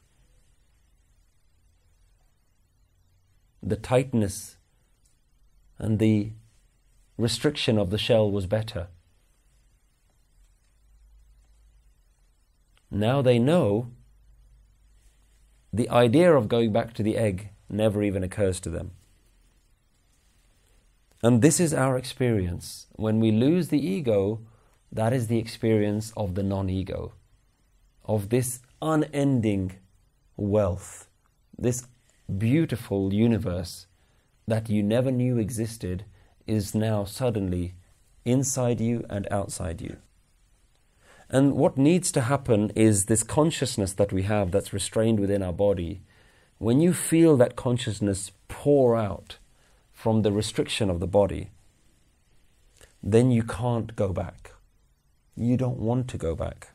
The 3.62 3.76
tightness 3.76 4.58
and 5.78 6.00
the 6.00 6.32
restriction 7.18 7.78
of 7.78 7.92
the 7.92 7.98
shell 7.98 8.32
was 8.32 8.46
better. 8.46 8.88
Now 12.94 13.24
they 13.24 13.40
know 13.40 13.88
the 15.74 15.90
idea 15.90 16.32
of 16.32 16.48
going 16.48 16.72
back 16.72 16.94
to 16.94 17.02
the 17.02 17.18
egg 17.18 17.50
never 17.68 18.04
even 18.04 18.24
occurs 18.24 18.60
to 18.60 18.70
them. 18.70 18.92
And 21.24 21.42
this 21.42 21.60
is 21.60 21.74
our 21.74 21.98
experience. 21.98 22.86
When 22.92 23.20
we 23.20 23.32
lose 23.32 23.70
the 23.70 23.84
ego, 23.84 24.42
that 24.92 25.12
is 25.12 25.26
the 25.26 25.40
experience 25.40 26.14
of 26.16 26.36
the 26.36 26.44
non 26.44 26.70
ego, 26.70 27.14
of 28.06 28.30
this 28.30 28.60
unending 28.80 29.80
wealth, 30.38 31.08
this 31.58 31.88
beautiful 32.38 33.12
universe 33.12 33.88
that 34.48 34.70
you 34.70 34.84
never 34.84 35.10
knew 35.10 35.40
existed 35.40 36.06
is 36.46 36.76
now 36.76 37.06
suddenly 37.06 37.74
inside 38.24 38.80
you 38.80 39.04
and 39.10 39.28
outside 39.32 39.82
you. 39.82 39.98
And 41.34 41.56
what 41.56 41.80
needs 41.80 42.12
to 42.12 42.22
happen 42.22 42.70
is 42.76 43.06
this 43.06 43.24
consciousness 43.24 43.94
that 43.94 44.14
we 44.14 44.22
have 44.22 44.52
that's 44.52 44.72
restrained 44.72 45.20
within 45.20 45.42
our 45.42 45.52
body. 45.52 46.04
When 46.60 46.80
you 46.80 46.94
feel 46.94 47.38
that 47.38 47.56
consciousness 47.56 48.32
pour 48.48 48.96
out 48.96 49.40
from 49.92 50.22
the 50.22 50.32
restriction 50.32 50.92
of 50.92 51.00
the 51.00 51.08
body, 51.08 51.50
then 53.02 53.32
you 53.32 53.42
can't 53.42 53.96
go 53.96 54.14
back. 54.14 54.52
You 55.36 55.58
don't 55.58 55.80
want 55.80 56.08
to 56.10 56.20
go 56.20 56.36
back. 56.36 56.70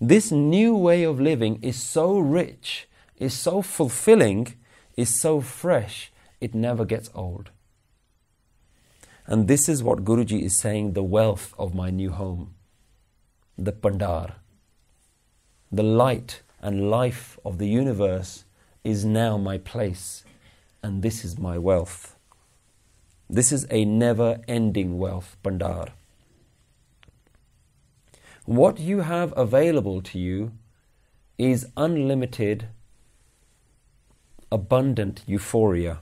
This 0.00 0.32
new 0.32 0.74
way 0.74 1.04
of 1.04 1.20
living 1.20 1.62
is 1.62 1.80
so 1.80 2.18
rich, 2.18 2.88
is 3.18 3.34
so 3.34 3.62
fulfilling, 3.62 4.56
is 4.96 5.20
so 5.20 5.40
fresh, 5.40 6.10
it 6.40 6.56
never 6.56 6.84
gets 6.84 7.08
old. 7.14 7.50
And 9.26 9.46
this 9.46 9.68
is 9.68 9.80
what 9.80 10.04
Guruji 10.04 10.42
is 10.42 10.58
saying 10.58 10.94
the 10.94 11.04
wealth 11.04 11.54
of 11.56 11.72
my 11.72 11.90
new 11.90 12.10
home, 12.10 12.54
the 13.60 13.72
Bhandaar. 13.72 14.36
The 15.70 15.82
light 15.82 16.40
and 16.62 16.90
life 16.90 17.38
of 17.44 17.58
the 17.58 17.68
universe 17.68 18.44
is 18.82 19.04
now 19.04 19.36
my 19.36 19.58
place, 19.58 20.24
and 20.82 21.02
this 21.02 21.24
is 21.24 21.38
my 21.38 21.58
wealth. 21.58 22.16
This 23.28 23.52
is 23.52 23.66
a 23.70 23.84
never 23.84 24.40
ending 24.48 24.98
wealth, 24.98 25.36
Bhandaar. 25.44 25.90
What 28.46 28.80
you 28.80 29.00
have 29.00 29.34
available 29.36 30.00
to 30.02 30.18
you 30.18 30.52
is 31.36 31.68
unlimited, 31.76 32.68
abundant 34.50 35.22
euphoria. 35.26 35.98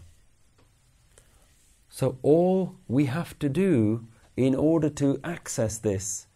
So, 1.88 2.18
all 2.22 2.76
we 2.86 3.06
have 3.06 3.36
to 3.40 3.48
do 3.48 4.06
in 4.36 4.54
order 4.54 4.88
to 4.90 5.18
access 5.24 5.78
this 5.78 6.27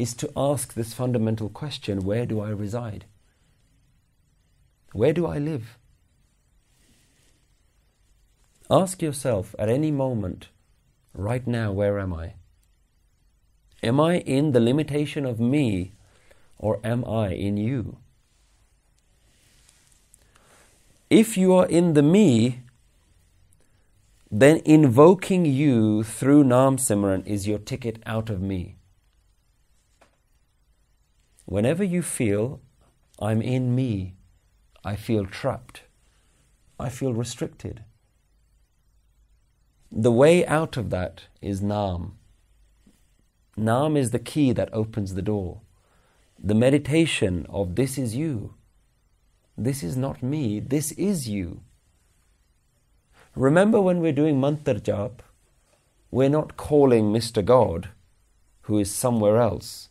is 0.00 0.14
to 0.14 0.32
ask 0.34 0.72
this 0.72 0.94
fundamental 0.94 1.50
question 1.50 2.00
where 2.00 2.24
do 2.24 2.40
I 2.40 2.48
reside? 2.48 3.04
Where 4.92 5.12
do 5.12 5.26
I 5.26 5.38
live? 5.38 5.76
Ask 8.70 9.02
yourself 9.02 9.54
at 9.58 9.68
any 9.68 9.90
moment, 9.90 10.48
right 11.12 11.46
now, 11.46 11.70
where 11.72 11.98
am 11.98 12.14
I? 12.14 12.34
Am 13.82 14.00
I 14.00 14.18
in 14.20 14.52
the 14.52 14.60
limitation 14.60 15.26
of 15.26 15.38
me 15.38 15.92
or 16.56 16.80
am 16.82 17.04
I 17.04 17.34
in 17.34 17.58
you? 17.58 17.98
If 21.10 21.36
you 21.36 21.52
are 21.52 21.66
in 21.66 21.92
the 21.92 22.02
me, 22.02 22.60
then 24.30 24.62
invoking 24.64 25.44
you 25.44 26.04
through 26.04 26.44
Nam 26.44 26.76
Simran 26.78 27.26
is 27.26 27.48
your 27.48 27.58
ticket 27.58 28.00
out 28.06 28.30
of 28.30 28.40
me. 28.40 28.76
Whenever 31.50 31.82
you 31.82 32.00
feel, 32.00 32.60
I'm 33.18 33.42
in 33.42 33.74
me, 33.74 34.14
I 34.84 34.94
feel 34.94 35.26
trapped, 35.26 35.82
I 36.78 36.88
feel 36.88 37.12
restricted. 37.12 37.82
The 39.90 40.12
way 40.12 40.46
out 40.46 40.76
of 40.76 40.90
that 40.90 41.24
is 41.42 41.60
Nam. 41.60 42.16
Nam 43.56 43.96
is 43.96 44.12
the 44.12 44.20
key 44.20 44.52
that 44.52 44.72
opens 44.72 45.14
the 45.14 45.22
door. 45.22 45.62
The 46.38 46.54
meditation 46.54 47.46
of 47.50 47.74
this 47.74 47.98
is 47.98 48.14
you. 48.14 48.54
This 49.58 49.82
is 49.82 49.96
not 49.96 50.22
me, 50.22 50.60
this 50.60 50.92
is 50.92 51.28
you. 51.28 51.62
Remember 53.34 53.80
when 53.80 53.98
we're 53.98 54.20
doing 54.20 54.40
mantar 54.40 54.80
jap, 54.80 55.18
we're 56.12 56.28
not 56.28 56.56
calling 56.56 57.12
Mr. 57.12 57.44
God, 57.44 57.88
who 58.62 58.78
is 58.78 58.94
somewhere 58.94 59.38
else. 59.38 59.89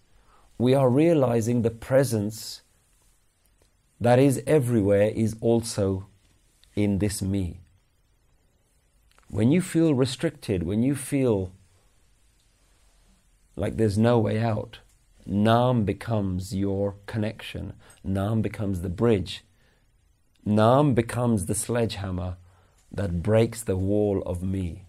We 0.59 0.75
are 0.75 0.89
realizing 0.89 1.63
the 1.63 1.71
presence 1.71 2.61
that 3.99 4.19
is 4.19 4.43
everywhere 4.45 5.09
is 5.09 5.35
also 5.41 6.05
in 6.75 6.99
this 6.99 7.21
me. 7.21 7.61
When 9.31 9.51
you 9.51 9.61
feel 9.61 9.95
restricted, 9.95 10.63
when 10.63 10.83
you 10.83 10.95
feel 10.95 11.53
like 13.59 13.75
there's 13.75 13.97
no 13.97 14.17
way 14.17 14.39
out. 14.39 14.79
Nam 15.25 15.83
becomes 15.83 16.55
your 16.55 16.95
connection. 17.05 17.73
Nam 18.03 18.41
becomes 18.41 18.81
the 18.81 18.89
bridge. 18.89 19.43
Nam 20.45 20.93
becomes 20.93 21.45
the 21.45 21.53
sledgehammer 21.53 22.37
that 22.89 23.21
breaks 23.21 23.61
the 23.61 23.75
wall 23.75 24.23
of 24.25 24.41
me. 24.41 24.85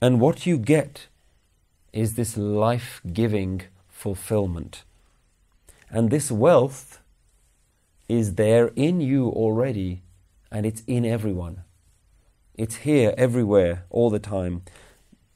And 0.00 0.20
what 0.20 0.46
you 0.46 0.56
get 0.56 1.08
is 1.92 2.14
this 2.14 2.36
life 2.36 3.00
giving 3.12 3.62
fulfillment. 3.88 4.84
And 5.90 6.10
this 6.10 6.30
wealth 6.30 7.00
is 8.08 8.34
there 8.34 8.68
in 8.76 9.00
you 9.00 9.28
already, 9.28 10.02
and 10.50 10.66
it's 10.66 10.82
in 10.86 11.04
everyone. 11.04 11.62
It's 12.54 12.76
here, 12.76 13.14
everywhere, 13.16 13.84
all 13.90 14.10
the 14.10 14.18
time. 14.18 14.62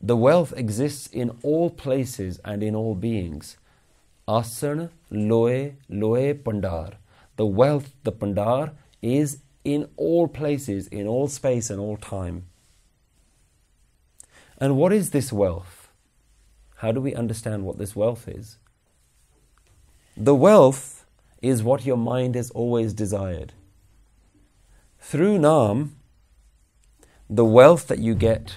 The 0.00 0.16
wealth 0.16 0.52
exists 0.56 1.06
in 1.06 1.38
all 1.42 1.70
places 1.70 2.40
and 2.44 2.62
in 2.62 2.74
all 2.74 2.94
beings. 2.94 3.56
Asana 4.28 4.90
loe 5.10 5.72
loe 5.88 6.34
bhandaar. 6.34 6.94
The 7.36 7.46
wealth, 7.46 7.94
the 8.04 8.12
bhandaar, 8.12 8.72
is 9.02 9.38
in 9.64 9.88
all 9.96 10.28
places, 10.28 10.86
in 10.88 11.06
all 11.06 11.28
space 11.28 11.70
and 11.70 11.80
all 11.80 11.96
time. 11.96 12.44
And 14.58 14.76
what 14.76 14.92
is 14.92 15.10
this 15.10 15.32
wealth? 15.32 15.73
How 16.76 16.92
do 16.92 17.00
we 17.00 17.14
understand 17.14 17.64
what 17.64 17.78
this 17.78 17.94
wealth 17.96 18.28
is? 18.28 18.58
The 20.16 20.34
wealth 20.34 21.04
is 21.42 21.62
what 21.62 21.84
your 21.84 21.96
mind 21.96 22.34
has 22.34 22.50
always 22.50 22.92
desired. 22.92 23.52
Through 24.98 25.38
Nam, 25.38 25.96
the 27.28 27.44
wealth 27.44 27.88
that 27.88 27.98
you 27.98 28.14
get 28.14 28.56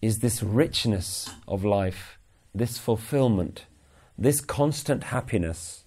is 0.00 0.18
this 0.18 0.42
richness 0.42 1.30
of 1.48 1.64
life, 1.64 2.18
this 2.54 2.78
fulfillment, 2.78 3.66
this 4.16 4.40
constant 4.40 5.04
happiness. 5.04 5.84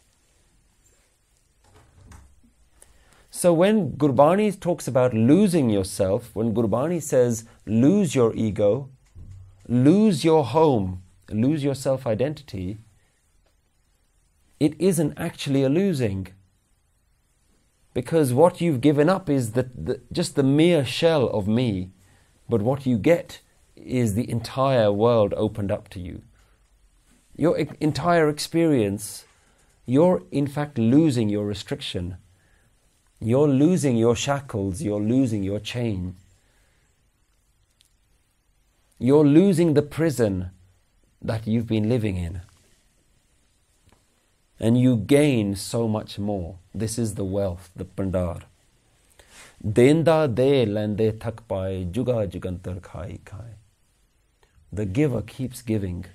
So 3.30 3.54
when 3.54 3.92
Gurbani 3.92 4.60
talks 4.60 4.88
about 4.88 5.14
losing 5.14 5.70
yourself, 5.70 6.32
when 6.34 6.54
Gurbani 6.54 7.02
says 7.02 7.46
lose 7.66 8.16
your 8.16 8.34
ego, 8.36 8.90
lose 9.68 10.26
your 10.26 10.44
home, 10.44 11.04
lose 11.30 11.64
your 11.64 11.76
self 11.76 12.08
identity, 12.08 12.78
it 14.60 14.74
isn't 14.80 15.14
actually 15.18 15.64
a 15.64 15.70
losing. 15.70 16.28
Because 17.94 18.34
what 18.34 18.62
you've 18.62 18.82
given 18.82 19.10
up 19.10 19.30
is 19.30 19.52
the, 19.52 19.70
the, 19.76 20.02
just 20.12 20.36
the 20.36 20.44
mere 20.44 20.86
shell 20.86 21.28
of 21.30 21.48
me, 21.48 21.92
but 22.48 22.62
what 22.62 22.86
you 22.86 22.98
get 22.98 23.42
is 23.76 24.14
the 24.14 24.30
entire 24.30 24.92
world 24.92 25.34
opened 25.36 25.72
up 25.72 25.90
to 25.90 26.00
you. 26.00 26.22
Your 27.36 27.58
entire 27.58 28.30
experience, 28.30 29.26
you're 29.86 30.24
in 30.32 30.48
fact 30.48 30.78
losing 30.78 31.30
your 31.30 31.46
restriction. 31.46 32.18
You're 33.20 33.48
losing 33.48 33.98
your 33.98 34.16
shackles, 34.16 34.82
you're 34.82 35.02
losing 35.02 35.44
your 35.44 35.60
chain. 35.60 36.16
You're 39.00 39.26
losing 39.26 39.74
the 39.74 39.82
prison 39.82 40.52
that 41.22 41.48
you've 41.48 41.68
been 41.68 41.90
living 41.90 42.18
in. 42.18 42.42
And 44.60 44.80
you 44.80 44.98
gain 44.98 45.56
so 45.56 45.88
much 45.88 46.18
more. 46.18 46.58
This 46.74 46.98
is 46.98 47.16
the 47.16 47.26
wealth, 47.26 47.70
the 47.76 47.86
bhandaar. 47.86 48.44
Denda 49.64 50.34
de 50.34 50.66
lende 50.66 51.20
thak 51.20 51.48
juga 51.92 52.28
jugantar 52.28 52.82
khai 52.82 53.20
khai 53.26 53.58
the 54.72 54.86
giver 54.86 55.22
keeps 55.22 55.62
giving. 55.62 56.06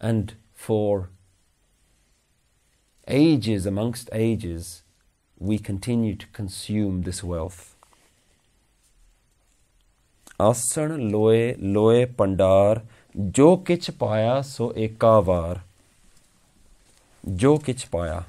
And 0.00 0.34
for 0.54 1.10
ages 3.06 3.66
amongst 3.66 4.08
ages, 4.12 4.82
we 5.38 5.58
continue 5.58 6.16
to 6.16 6.26
consume 6.28 7.02
this 7.02 7.22
wealth. 7.22 7.76
Asan 10.38 11.10
loe 11.10 11.54
loe 11.58 12.06
bhandaar 12.06 12.82
jo 13.32 13.56
kich 13.56 13.90
paya 13.92 14.44
so 14.44 14.70
ekavar 14.70 15.60
jo 17.34 17.58
kich 17.58 17.88
paya 17.88 18.24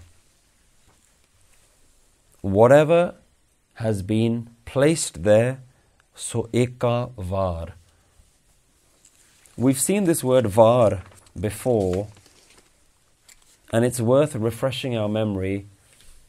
whatever 2.41 3.15
has 3.75 4.01
been 4.01 4.49
placed 4.65 5.23
there 5.23 5.59
so 6.15 6.49
eka. 6.53 7.71
We've 9.57 9.79
seen 9.79 10.03
this 10.05 10.23
word 10.23 10.47
var 10.47 11.03
before, 11.39 12.07
and 13.71 13.85
it's 13.85 13.99
worth 13.99 14.35
refreshing 14.35 14.97
our 14.97 15.09
memory 15.09 15.65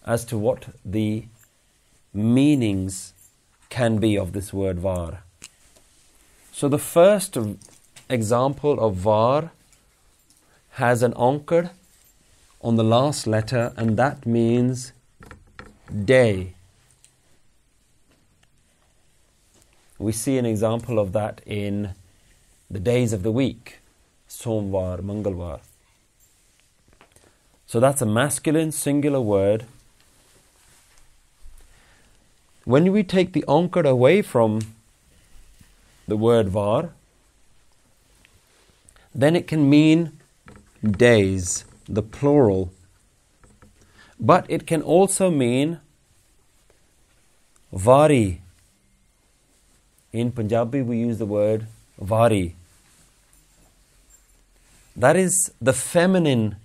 as 0.07 0.25
to 0.27 0.39
what 0.39 0.69
the 0.85 1.25
meanings 2.13 3.13
can 3.69 3.99
be 3.99 4.17
of 4.17 4.33
this 4.33 4.53
word 4.53 4.79
var. 4.79 5.23
So 6.61 6.69
the 6.69 6.79
first 6.79 7.39
example 8.11 8.79
of 8.81 8.97
var 8.97 9.51
has 10.73 11.03
an 11.03 11.15
ankar 11.15 11.71
on 12.61 12.77
the 12.77 12.85
last 12.85 13.27
letter, 13.27 13.73
and 13.79 13.97
that 13.97 14.27
means 14.27 14.93
day. 16.05 16.53
We 19.99 20.13
see 20.13 20.37
an 20.37 20.45
example 20.45 20.99
of 20.99 21.15
that 21.15 21.41
in 21.47 21.95
the 22.71 22.79
days 22.79 23.15
of 23.15 23.23
the 23.23 23.33
week, 23.33 23.79
Somvar, 24.29 25.01
Mangalvar. 25.01 25.61
So 27.67 27.81
that's 27.81 28.03
a 28.03 28.07
masculine 28.21 28.71
singular 28.71 29.23
word. 29.23 29.65
when 32.65 32.93
we 32.93 33.03
take 33.03 33.33
the 33.33 33.45
onkar 33.49 33.89
away 33.89 34.21
from 34.23 34.61
the 36.11 36.17
word 36.17 36.49
var, 36.49 36.91
then 39.15 39.37
it 39.37 39.47
can 39.47 39.71
mean 39.71 40.13
days, 40.85 41.65
the 41.89 42.03
plural. 42.03 42.73
But 44.19 44.45
it 44.49 44.67
can 44.67 44.83
also 44.83 45.31
mean 45.31 45.79
vari. 47.73 48.43
In 50.13 50.33
Punjabi, 50.33 50.83
we 50.83 50.99
use 50.99 51.19
the 51.19 51.27
word 51.27 51.67
vari. 51.99 52.57
That 54.97 55.17
is 55.17 55.53
the 55.61 55.73
feminine 55.73 56.57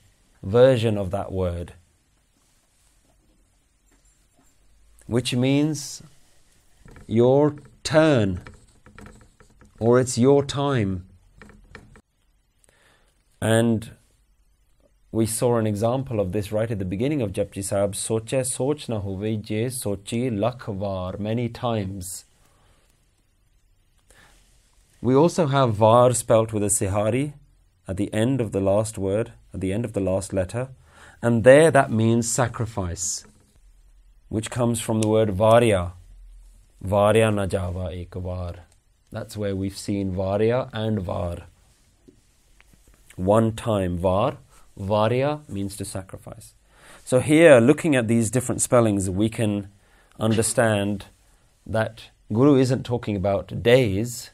version 0.41 0.97
of 0.97 1.11
that 1.11 1.31
word, 1.31 1.73
which 5.05 5.33
means 5.35 6.01
your 7.07 7.55
turn 7.83 8.41
or 9.79 9.99
it's 9.99 10.17
your 10.17 10.43
time. 10.43 11.05
And 13.41 13.91
we 15.11 15.25
saw 15.25 15.57
an 15.57 15.67
example 15.67 16.19
of 16.19 16.31
this 16.31 16.51
right 16.51 16.69
at 16.69 16.79
the 16.79 16.85
beginning 16.85 17.21
of 17.21 17.31
Japji 17.31 17.63
Sahib. 17.63 17.93
Soche 17.93 18.45
soch 18.45 18.89
na 18.89 18.99
hove 18.99 19.41
je 19.41 19.65
sochi 19.67 20.31
lakhvar 20.31 21.19
many 21.19 21.47
times. 21.49 22.25
We 25.01 25.13
also 25.13 25.47
have 25.47 25.75
var 25.75 26.13
spelt 26.13 26.51
with 26.51 26.63
a 26.63 26.69
sihari 26.69 27.33
at 27.87 27.97
the 27.97 28.11
end 28.13 28.41
of 28.41 28.51
the 28.51 28.59
last 28.59 28.97
word, 28.97 29.33
at 29.53 29.61
the 29.61 29.71
end 29.71 29.85
of 29.85 29.93
the 29.93 29.99
last 29.99 30.33
letter, 30.33 30.69
and 31.21 31.43
there 31.43 31.69
that 31.69 31.91
means 31.91 32.31
sacrifice, 32.31 33.25
which 34.29 34.49
comes 34.49 34.81
from 34.81 35.01
the 35.01 35.07
word 35.07 35.29
varya. 35.29 35.93
Varya 36.81 37.29
najava 37.29 37.85
ekvar. 37.93 38.55
That's 39.15 39.37
where 39.37 39.55
we've 39.55 39.77
seen 39.77 40.11
varya 40.11 40.69
and 40.73 40.99
var. 40.99 41.43
One 43.15 43.53
time 43.53 43.97
var, 43.97 44.39
varya 44.75 45.39
means 45.47 45.77
to 45.77 45.85
sacrifice. 45.85 46.53
So 47.05 47.21
here, 47.21 47.61
looking 47.61 47.95
at 47.95 48.09
these 48.09 48.29
different 48.29 48.61
spellings, 48.61 49.09
we 49.09 49.29
can 49.29 49.69
understand 50.19 51.05
that 51.65 52.09
Guru 52.33 52.57
isn't 52.57 52.83
talking 52.83 53.15
about 53.15 53.63
days, 53.63 54.31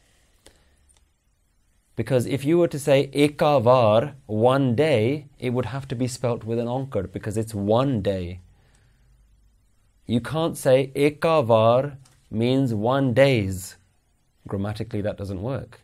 because 1.96 2.26
if 2.26 2.44
you 2.44 2.58
were 2.58 2.70
to 2.70 2.80
say 2.80 3.12
ekavar, 3.14 4.14
one 4.26 4.74
day, 4.74 5.28
it 5.38 5.52
would 5.52 5.68
have 5.68 5.88
to 5.90 5.96
be 5.96 6.08
spelt 6.08 6.44
with 6.44 6.58
an 6.58 6.66
onkar 6.66 7.12
because 7.12 7.38
it's 7.38 7.54
one 7.54 8.02
day. 8.02 8.40
You 10.08 10.22
can't 10.22 10.58
say 10.58 10.92
ekavar 10.96 11.98
means 12.32 12.74
one 12.74 13.14
days. 13.14 13.76
Grammatically, 14.48 15.02
that 15.02 15.18
doesn't 15.18 15.42
work. 15.42 15.82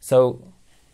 So 0.00 0.42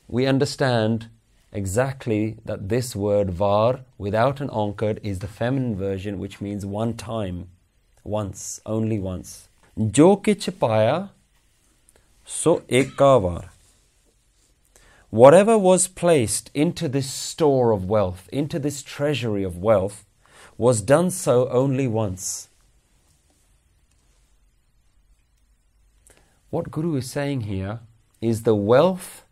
we 0.08 0.26
understand 0.26 1.08
exactly 1.52 2.36
that 2.44 2.68
this 2.68 2.94
word 2.94 3.30
var 3.30 3.80
without 3.96 4.40
an 4.40 4.48
onkar 4.48 4.98
is 5.02 5.20
the 5.20 5.28
feminine 5.28 5.76
version, 5.76 6.18
which 6.18 6.40
means 6.40 6.66
one 6.66 6.94
time, 6.94 7.48
once, 8.04 8.60
only 8.66 8.98
once. 8.98 9.48
Jo 9.90 10.16
paya, 10.16 11.10
so 12.24 12.60
ekavar. 12.68 13.48
Whatever 15.10 15.56
was 15.56 15.88
placed 15.88 16.50
into 16.52 16.86
this 16.88 17.10
store 17.10 17.70
of 17.72 17.86
wealth, 17.86 18.28
into 18.30 18.58
this 18.58 18.82
treasury 18.82 19.42
of 19.42 19.56
wealth, 19.56 20.04
was 20.58 20.82
done 20.82 21.10
so 21.10 21.48
only 21.48 21.86
once. 21.86 22.47
What 26.50 26.70
Guru 26.70 26.96
is 26.96 27.10
saying 27.10 27.42
here 27.42 27.80
is 28.22 28.42
the 28.42 28.54
wealth 28.54 29.24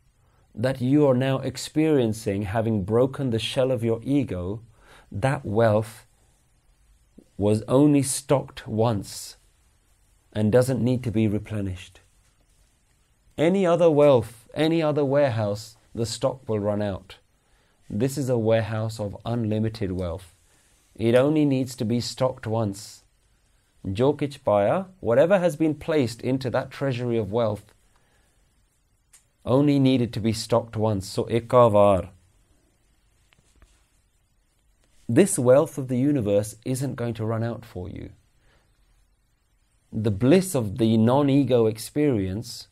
that 0.54 0.82
you 0.82 1.06
are 1.06 1.14
now 1.14 1.38
experiencing, 1.38 2.42
having 2.42 2.84
broken 2.84 3.30
the 3.30 3.38
shell 3.38 3.70
of 3.70 3.82
your 3.82 4.00
ego, 4.02 4.60
that 5.10 5.44
wealth 5.44 6.06
was 7.38 7.62
only 7.68 8.02
stocked 8.02 8.68
once 8.68 9.36
and 10.32 10.52
doesn't 10.52 10.84
need 10.84 11.02
to 11.04 11.10
be 11.10 11.26
replenished. 11.26 12.00
Any 13.38 13.64
other 13.64 13.90
wealth, 13.90 14.46
any 14.54 14.82
other 14.82 15.04
warehouse, 15.04 15.76
the 15.94 16.06
stock 16.06 16.46
will 16.46 16.58
run 16.58 16.82
out. 16.82 17.16
This 17.88 18.18
is 18.18 18.28
a 18.28 18.38
warehouse 18.38 19.00
of 19.00 19.16
unlimited 19.24 19.92
wealth. 19.92 20.34
It 20.94 21.14
only 21.14 21.46
needs 21.46 21.76
to 21.76 21.84
be 21.86 22.00
stocked 22.00 22.46
once. 22.46 23.04
Jokich 23.86 24.40
Paya, 24.40 24.86
whatever 25.00 25.38
has 25.38 25.56
been 25.56 25.74
placed 25.74 26.20
into 26.20 26.50
that 26.50 26.70
treasury 26.70 27.16
of 27.16 27.30
wealth, 27.30 27.72
only 29.44 29.78
needed 29.78 30.12
to 30.12 30.20
be 30.20 30.32
stocked 30.32 30.76
once. 30.76 31.08
So 31.08 31.24
ekavar. 31.24 32.08
This 35.08 35.38
wealth 35.38 35.78
of 35.78 35.86
the 35.86 35.98
universe 35.98 36.56
isn't 36.64 36.96
going 36.96 37.14
to 37.14 37.24
run 37.24 37.44
out 37.44 37.64
for 37.64 37.88
you. 37.88 38.10
The 39.92 40.10
bliss 40.10 40.56
of 40.56 40.78
the 40.78 40.96
non 40.96 41.30
ego 41.30 41.66
experience 41.66 42.66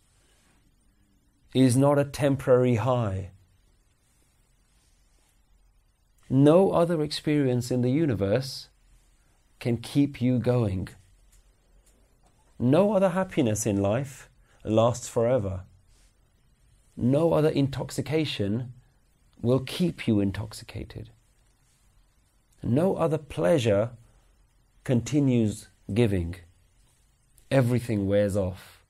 is 1.54 1.76
not 1.76 1.98
a 1.98 2.04
temporary 2.04 2.74
high. 2.74 3.30
No 6.28 6.72
other 6.72 7.02
experience 7.02 7.70
in 7.70 7.82
the 7.82 7.90
universe 7.90 8.68
can 9.60 9.76
keep 9.76 10.20
you 10.20 10.40
going. 10.40 10.88
No 12.64 12.94
other 12.94 13.10
happiness 13.10 13.66
in 13.66 13.76
life 13.82 14.30
lasts 14.64 15.06
forever. 15.06 15.64
No 16.96 17.34
other 17.34 17.50
intoxication 17.50 18.72
will 19.42 19.60
keep 19.60 20.08
you 20.08 20.18
intoxicated. 20.18 21.10
No 22.62 22.96
other 22.96 23.18
pleasure 23.18 23.90
continues 24.82 25.68
giving. 25.92 26.36
Everything 27.50 28.06
wears 28.08 28.34
off. 28.34 28.82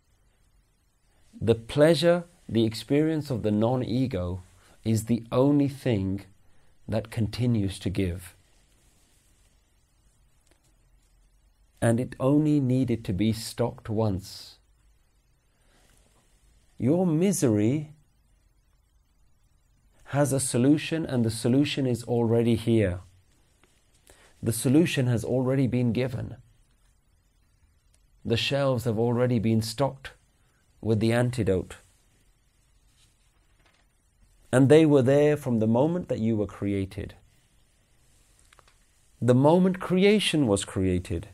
The 1.41 1.57
pleasure 1.57 2.27
the 2.49 2.65
experience 2.65 3.29
of 3.29 3.43
the 3.43 3.51
non 3.51 3.83
ego 3.83 4.43
is 4.85 5.07
the 5.07 5.25
only 5.33 5.67
thing 5.67 6.21
that 6.87 7.11
continues 7.11 7.81
to 7.81 7.91
give. 7.91 8.37
And 11.81 12.01
it 12.01 12.15
only 12.19 12.61
needed 12.61 13.05
to 13.05 13.13
be 13.13 13.33
stocked 13.33 13.89
once. 13.89 14.57
Your 16.79 17.07
misery 17.07 17.93
has 20.07 20.33
a 20.33 20.41
solution, 20.41 21.05
and 21.05 21.25
the 21.25 21.31
solution 21.31 21.87
is 21.87 22.05
already 22.05 22.57
here. 22.57 23.01
The 24.43 24.53
solution 24.53 25.07
has 25.07 25.25
already 25.25 25.67
been 25.67 25.93
given. 25.93 26.37
The 28.25 28.37
shelves 28.37 28.85
have 28.85 28.99
already 28.99 29.39
been 29.39 29.63
stocked 29.63 30.13
with 30.81 31.01
the 31.01 31.13
antidote. 31.13 31.77
And 34.53 34.69
they 34.69 34.87
were 34.87 35.03
there 35.03 35.37
from 35.37 35.59
the 35.59 35.67
moment 35.67 36.09
that 36.09 36.21
you 36.21 36.37
were 36.37 36.47
created. 36.47 37.15
The 39.21 39.35
moment 39.35 39.81
creation 39.81 40.47
was 40.47 40.65
created. 40.65 41.29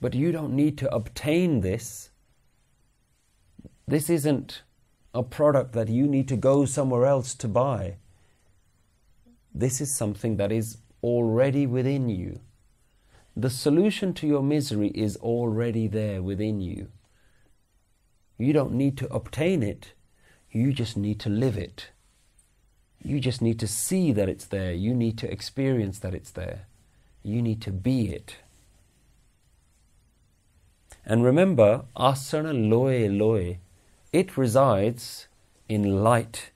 But 0.00 0.14
you 0.14 0.32
don't 0.32 0.54
need 0.54 0.78
to 0.78 0.94
obtain 0.94 1.60
this. 1.60 2.10
This 3.86 4.08
isn't 4.08 4.62
a 5.12 5.22
product 5.22 5.72
that 5.72 5.88
you 5.88 6.06
need 6.06 6.28
to 6.28 6.36
go 6.36 6.64
somewhere 6.64 7.06
else 7.06 7.34
to 7.34 7.48
buy. 7.48 7.96
This 9.54 9.80
is 9.80 9.94
something 9.94 10.36
that 10.36 10.52
is 10.52 10.78
already 11.02 11.66
within 11.66 12.08
you. 12.08 12.40
The 13.36 13.50
solution 13.50 14.14
to 14.14 14.26
your 14.26 14.42
misery 14.42 14.88
is 14.88 15.16
already 15.16 15.88
there 15.88 16.22
within 16.22 16.60
you. 16.60 16.88
You 18.38 18.52
don't 18.52 18.72
need 18.72 18.96
to 18.98 19.12
obtain 19.12 19.62
it, 19.62 19.92
you 20.50 20.72
just 20.72 20.96
need 20.96 21.20
to 21.20 21.28
live 21.28 21.56
it. 21.56 21.90
You 23.02 23.18
just 23.20 23.40
need 23.40 23.58
to 23.60 23.66
see 23.66 24.12
that 24.12 24.28
it's 24.28 24.46
there. 24.46 24.72
You 24.72 24.94
need 24.94 25.16
to 25.18 25.30
experience 25.30 25.98
that 26.00 26.14
it's 26.14 26.30
there. 26.30 26.66
You 27.22 27.40
need 27.40 27.62
to 27.62 27.70
be 27.70 28.08
it. 28.08 28.36
And 31.04 31.24
remember, 31.24 31.84
asana 31.96 32.52
loe 32.52 33.08
loe, 33.08 33.56
it 34.12 34.36
resides 34.36 35.28
in 35.68 36.02
light 36.02 36.50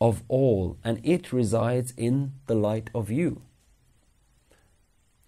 of 0.00 0.22
all, 0.28 0.76
and 0.84 1.00
it 1.02 1.32
resides 1.32 1.92
in 1.96 2.32
the 2.46 2.54
light 2.54 2.90
of 2.94 3.10
you. 3.10 3.42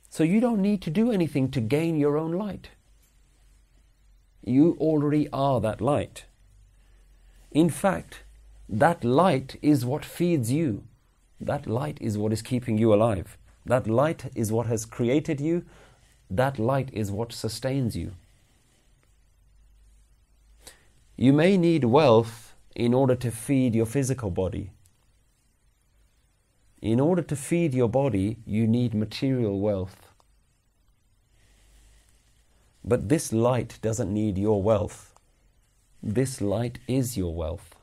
So 0.09 0.25
you 0.25 0.41
don't 0.41 0.63
need 0.63 0.81
to 0.83 0.91
do 0.91 1.11
anything 1.13 1.51
to 1.51 1.61
gain 1.61 1.97
your 1.97 2.17
own 2.17 2.33
light. 2.33 2.71
You 4.45 4.77
already 4.81 5.29
are 5.33 5.61
that 5.61 5.81
light. 5.81 6.25
In 7.51 7.69
fact, 7.71 8.23
that 8.69 9.05
light 9.05 9.57
is 9.63 9.85
what 9.85 10.05
feeds 10.05 10.51
you. 10.51 10.85
That 11.41 11.67
light 11.67 11.99
is 12.01 12.17
what 12.17 12.33
is 12.33 12.43
keeping 12.43 12.79
you 12.79 12.95
alive. 12.95 13.37
That 13.65 13.87
light 13.87 14.31
is 14.35 14.53
what 14.53 14.67
has 14.67 14.85
created 14.85 15.41
you. 15.41 15.65
That 16.31 16.59
light 16.59 16.91
is 16.93 17.11
what 17.11 17.33
sustains 17.33 17.97
you. 17.97 18.13
You 21.17 21.33
may 21.33 21.57
need 21.57 21.85
wealth 21.85 22.55
in 22.75 22.93
order 22.93 23.15
to 23.15 23.31
feed 23.31 23.75
your 23.75 23.87
physical 23.87 24.31
body. 24.31 24.71
In 26.83 27.01
order 27.01 27.23
to 27.23 27.37
feed 27.37 27.73
your 27.75 27.89
body, 27.89 28.37
you 28.45 28.67
need 28.67 28.95
material 28.95 29.59
wealth. 29.61 29.97
But 32.85 33.09
this 33.09 33.33
light 33.33 33.79
doesn't 33.83 34.13
need 34.13 34.37
your 34.39 34.63
wealth. 34.63 35.15
This 36.03 36.41
light 36.41 36.79
is 36.87 37.17
your 37.17 37.35
wealth. 37.35 37.75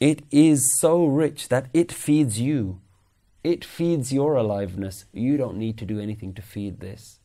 It 0.00 0.24
is 0.32 0.68
so 0.80 1.06
rich 1.06 1.48
that 1.48 1.66
it 1.72 1.92
feeds 1.92 2.40
you. 2.40 2.80
It 3.44 3.64
feeds 3.64 4.12
your 4.12 4.36
aliveness. 4.36 5.04
You 5.12 5.36
don't 5.36 5.56
need 5.56 5.76
to 5.78 5.84
do 5.84 5.98
anything 5.98 6.32
to 6.34 6.42
feed 6.42 6.80
this. 6.80 7.18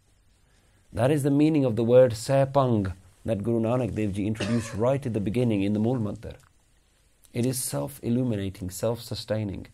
That 0.91 1.11
is 1.11 1.23
the 1.23 1.31
meaning 1.31 1.63
of 1.63 1.75
the 1.75 1.83
word 1.83 2.13
saibhang 2.13 2.93
that 3.23 3.43
Guru 3.43 3.59
Nanak 3.61 3.93
Dev 3.93 4.13
Ji 4.13 4.25
introduced 4.25 4.73
right 4.73 5.05
at 5.05 5.13
the 5.13 5.19
beginning 5.19 5.61
in 5.61 5.73
the 5.73 5.79
Mool 5.79 5.99
Mantar. 5.99 6.35
It 7.33 7.45
is 7.45 7.61
self 7.61 7.99
illuminating, 8.01 8.71
self 8.71 9.01
sustaining. 9.01 9.67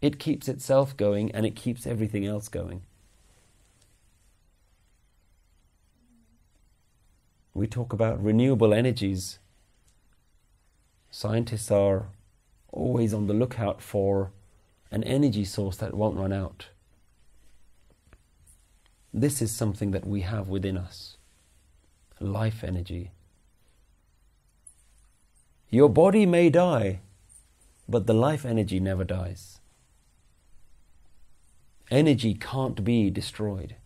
It 0.00 0.20
keeps 0.20 0.46
itself 0.46 0.96
going 0.96 1.32
and 1.32 1.44
it 1.44 1.56
keeps 1.56 1.86
everything 1.86 2.26
else 2.26 2.48
going. 2.48 2.82
We 7.54 7.66
talk 7.66 7.92
about 7.92 8.22
renewable 8.22 8.74
energies. 8.74 9.38
Scientists 11.10 11.70
are 11.70 12.08
always 12.70 13.14
on 13.14 13.26
the 13.26 13.34
lookout 13.34 13.80
for 13.80 14.30
an 14.90 15.02
energy 15.04 15.44
source 15.44 15.76
that 15.78 15.94
won't 15.94 16.16
run 16.16 16.32
out. 16.32 16.68
This 19.12 19.40
is 19.40 19.50
something 19.50 19.92
that 19.92 20.06
we 20.06 20.20
have 20.22 20.48
within 20.48 20.76
us 20.76 21.16
life 22.20 22.64
energy. 22.64 23.10
Your 25.68 25.88
body 25.88 26.24
may 26.24 26.48
die, 26.48 27.00
but 27.88 28.06
the 28.06 28.14
life 28.14 28.44
energy 28.44 28.80
never 28.80 29.04
dies. 29.04 29.60
Energy 31.90 32.34
can't 32.34 32.82
be 32.82 33.10
destroyed, 33.10 33.76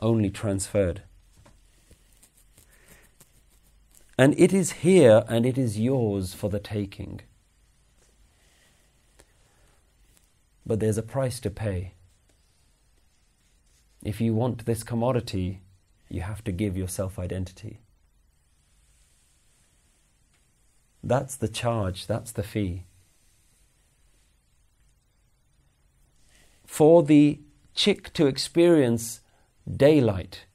only 0.00 0.30
transferred. 0.30 1.02
And 4.18 4.34
it 4.38 4.52
is 4.52 4.72
here 4.72 5.24
and 5.28 5.46
it 5.46 5.58
is 5.58 5.78
yours 5.78 6.34
for 6.34 6.48
the 6.48 6.58
taking. 6.58 7.20
But 10.66 10.80
there's 10.80 10.98
a 10.98 11.02
price 11.02 11.38
to 11.40 11.50
pay. 11.50 11.94
If 14.04 14.20
you 14.20 14.34
want 14.34 14.66
this 14.66 14.82
commodity, 14.82 15.62
you 16.08 16.22
have 16.22 16.42
to 16.44 16.52
give 16.52 16.76
your 16.76 16.88
self 16.88 17.18
identity. 17.18 17.80
That's 21.02 21.36
the 21.36 21.48
charge, 21.48 22.06
that's 22.06 22.32
the 22.32 22.42
fee. 22.42 22.84
For 26.64 27.04
the 27.04 27.40
chick 27.74 28.12
to 28.14 28.26
experience 28.26 29.20
daylight, 29.70 30.46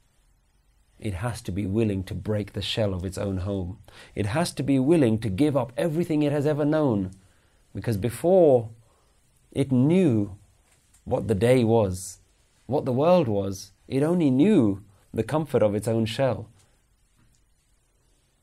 it 0.99 1.15
has 1.15 1.41
to 1.43 1.51
be 1.51 1.65
willing 1.65 2.03
to 2.03 2.13
break 2.13 2.53
the 2.53 2.61
shell 2.61 2.93
of 2.93 3.05
its 3.05 3.17
own 3.17 3.37
home. 3.37 3.79
It 4.13 4.27
has 4.27 4.51
to 4.53 4.63
be 4.63 4.77
willing 4.77 5.19
to 5.19 5.29
give 5.29 5.55
up 5.55 5.71
everything 5.77 6.21
it 6.21 6.31
has 6.31 6.45
ever 6.45 6.65
known. 6.65 7.11
Because 7.73 7.97
before 7.97 8.69
it 9.51 9.71
knew 9.71 10.37
what 11.03 11.27
the 11.27 11.35
day 11.35 11.63
was, 11.63 12.19
what 12.67 12.85
the 12.85 12.93
world 12.93 13.27
was, 13.27 13.71
it 13.87 14.03
only 14.03 14.29
knew 14.29 14.83
the 15.13 15.23
comfort 15.23 15.61
of 15.61 15.75
its 15.75 15.87
own 15.87 16.05
shell. 16.05 16.47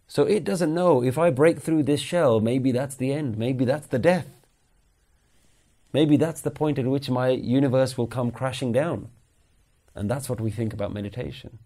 So 0.07 0.25
it 0.25 0.45
doesn't 0.45 0.75
know 0.75 1.03
if 1.03 1.19
I 1.19 1.31
break 1.31 1.61
through 1.61 1.83
this 1.83 2.01
shell, 2.01 2.41
maybe 2.41 2.73
that's 2.73 2.97
the 2.97 3.13
end, 3.13 3.37
maybe 3.37 3.65
that's 3.65 3.87
the 3.87 3.99
death. 3.99 4.29
Maybe 5.93 6.17
that's 6.17 6.43
the 6.43 6.51
point 6.51 6.79
at 6.79 6.87
which 6.87 7.09
my 7.09 7.31
universe 7.31 7.97
will 7.97 8.07
come 8.07 8.31
crashing 8.31 8.73
down. 8.73 9.09
And 9.95 10.11
that's 10.11 10.29
what 10.29 10.41
we 10.41 10.51
think 10.51 10.73
about 10.73 10.93
meditation. 10.93 11.59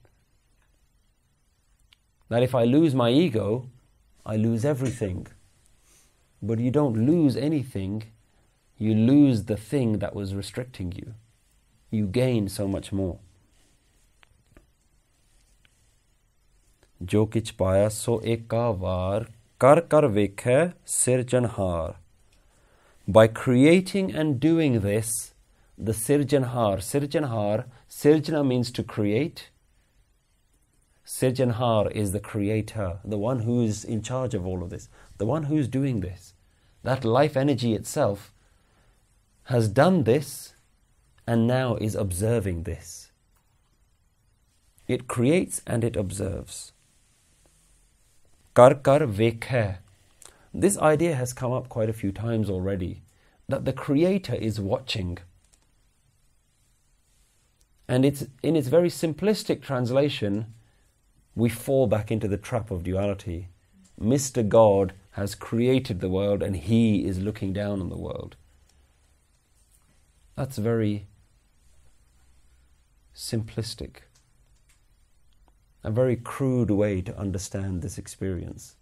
That 2.29 2.43
if 2.43 2.55
I 2.55 2.65
lose 2.65 2.95
my 2.95 3.11
ego, 3.11 3.69
I 4.25 4.37
lose 4.37 4.65
everything. 4.65 5.27
But 6.41 6.59
you 6.61 6.71
don't 6.71 7.07
lose 7.07 7.37
anything, 7.37 8.05
you 8.78 8.94
lose 8.94 9.46
the 9.46 9.58
thing 9.58 10.00
that 10.00 10.16
was 10.16 10.36
restricting 10.36 10.92
you. 10.92 11.14
You 11.90 12.08
gain 12.08 12.48
so 12.48 12.68
much 12.68 12.92
more. 12.92 13.18
ਜੋ 17.02 17.26
ਕਿਛ 17.26 17.52
ਪਾਇਆ 17.58 17.90
ਸੋ 17.90 18.22
ਏਕਾ 18.26 18.72
ਵਾਰ 18.72 19.26
ਕਰ 19.60 19.82
ਕਰ 19.82 20.08
ਵੇਖੈ 20.08 20.70
ਸਿਰਜਨਹਾਰ 20.86 21.94
by 23.18 23.28
creating 23.42 24.10
and 24.22 24.40
doing 24.46 24.80
this 24.86 25.12
the 25.90 25.94
sirjanhar 26.00 26.82
sirjanhar 26.88 27.64
sirjana 28.00 28.42
means 28.48 28.72
to 28.78 28.84
create 28.96 29.44
Sirjanhar 31.08 31.90
is 31.92 32.12
the 32.12 32.20
creator, 32.20 33.00
the 33.06 33.18
one 33.18 33.40
who's 33.40 33.86
in 33.86 34.02
charge 34.02 34.34
of 34.34 34.46
all 34.46 34.62
of 34.62 34.70
this, 34.70 34.90
the 35.18 35.26
one 35.26 35.44
who's 35.44 35.70
doing 35.70 36.02
this. 36.02 36.34
That 36.84 37.06
life 37.06 37.38
energy 37.38 37.74
itself 37.74 38.31
has 39.45 39.69
done 39.69 40.05
this 40.05 40.55
and 41.27 41.47
now 41.47 41.77
is 41.77 41.95
observing 41.95 42.63
this. 42.63 43.11
It 44.89 45.09
creates 45.09 45.63
and 45.67 45.85
it 45.85 45.97
observes. 45.97 46.73
Kar 48.55 48.75
kar 48.75 49.01
vekhe. 49.01 49.79
This 50.53 50.77
idea 50.79 51.15
has 51.15 51.33
come 51.33 51.53
up 51.53 51.69
quite 51.69 51.89
a 51.89 51.95
few 51.95 52.13
times 52.13 52.51
already 52.51 53.03
that 53.49 53.65
the 53.65 53.73
Creator 53.73 54.35
is 54.35 54.61
watching. 54.61 55.19
And 57.89 58.05
it's 58.05 58.27
in 58.43 58.57
its 58.57 58.69
very 58.69 58.89
simplistic 58.89 59.63
translation, 59.63 60.53
we 61.35 61.49
fall 61.49 61.87
back 61.87 62.11
into 62.11 62.29
the 62.29 62.37
trap 62.37 62.71
of 62.71 62.85
duality. 62.85 63.49
Mr. 64.01 64.47
God 64.47 64.93
has 65.13 65.35
created 65.35 66.01
the 66.01 66.09
world 66.09 66.43
and 66.43 66.57
He 66.57 67.05
is 67.05 67.21
looking 67.21 67.53
down 67.53 67.81
on 67.81 67.89
the 67.89 67.97
world. 67.97 68.37
That's 70.37 70.57
very 70.57 71.07
simplistic, 73.15 73.97
a 75.85 75.91
very 75.91 76.17
crude 76.17 76.71
way 76.71 77.03
to 77.03 77.19
understand 77.19 77.83
this 77.83 77.99
experience. 77.99 78.77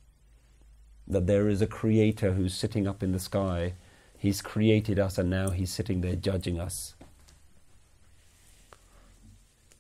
That 1.09 1.27
there 1.27 1.49
is 1.49 1.61
a 1.61 1.67
creator 1.67 2.33
who's 2.35 2.55
sitting 2.55 2.87
up 2.87 3.03
in 3.03 3.13
the 3.13 3.19
sky, 3.19 3.75
He's 4.17 4.43
created 4.43 4.99
us, 4.99 5.19
and 5.19 5.29
now 5.29 5.51
He's 5.51 5.73
sitting 5.73 6.03
there 6.03 6.15
judging 6.15 6.61
us. 6.61 6.95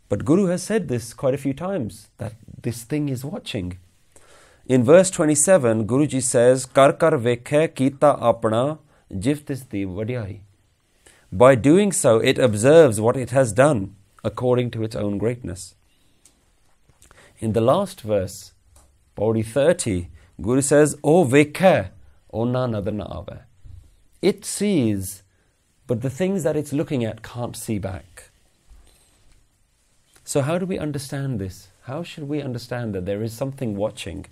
But 0.08 0.24
Guru 0.24 0.46
has 0.46 0.64
said 0.64 0.88
this 0.88 1.14
quite 1.14 1.34
a 1.34 1.38
few 1.38 1.54
times 1.54 2.08
that 2.18 2.34
this 2.62 2.82
thing 2.82 3.08
is 3.08 3.24
watching. 3.24 3.78
In 4.66 4.82
verse 4.82 5.08
27, 5.08 5.86
Guruji 5.86 6.20
says, 6.20 6.66
Kar 6.66 6.94
kar 6.94 7.12
vekhe 7.12 7.68
kita 7.68 8.18
apna 8.20 8.78
jiftisti 9.12 9.86
vadiyai. 9.86 10.40
By 11.33 11.55
doing 11.55 11.93
so, 11.93 12.18
it 12.18 12.39
observes 12.39 13.01
what 13.01 13.16
it 13.16 13.31
has 13.31 13.53
done 13.53 13.95
according 14.24 14.70
to 14.72 14.83
its 14.83 14.97
own 14.97 15.18
greatness. 15.18 15.74
In 17.39 17.53
the 17.53 17.61
last 17.61 18.01
verse, 18.01 18.53
Pauri 19.14 19.43
30, 19.43 20.09
Guru 20.41 20.61
says, 20.61 20.97
O 21.05 21.24
vekhe, 21.24 21.91
o 22.33 22.45
na 22.45 22.64
ave. 22.64 23.39
It 24.20 24.45
sees, 24.45 25.22
but 25.87 26.03
the 26.03 26.11
things 26.11 26.43
that 26.43 26.57
it's 26.57 26.72
looking 26.72 27.05
at 27.05 27.22
can't 27.22 27.57
see 27.57 27.78
back. 27.78 28.31
So, 30.24 30.43
how 30.43 30.59
do 30.59 30.66
we 30.66 30.78
understand 30.78 31.39
this? 31.39 31.68
How 31.85 32.03
should 32.03 32.28
we 32.28 32.43
understand 32.43 32.95
that 32.95 33.07
there 33.07 33.22
is 33.22 33.33
something 33.33 33.76
watching? 33.76 34.26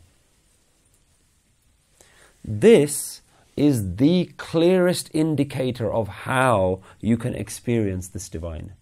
This 2.44 3.20
is 3.58 3.96
the 3.96 4.26
clearest 4.36 5.10
indicator 5.12 5.92
of 5.92 6.08
how 6.26 6.80
you 7.00 7.16
can 7.16 7.34
experience 7.34 8.06
this 8.06 8.28
divine. 8.28 8.72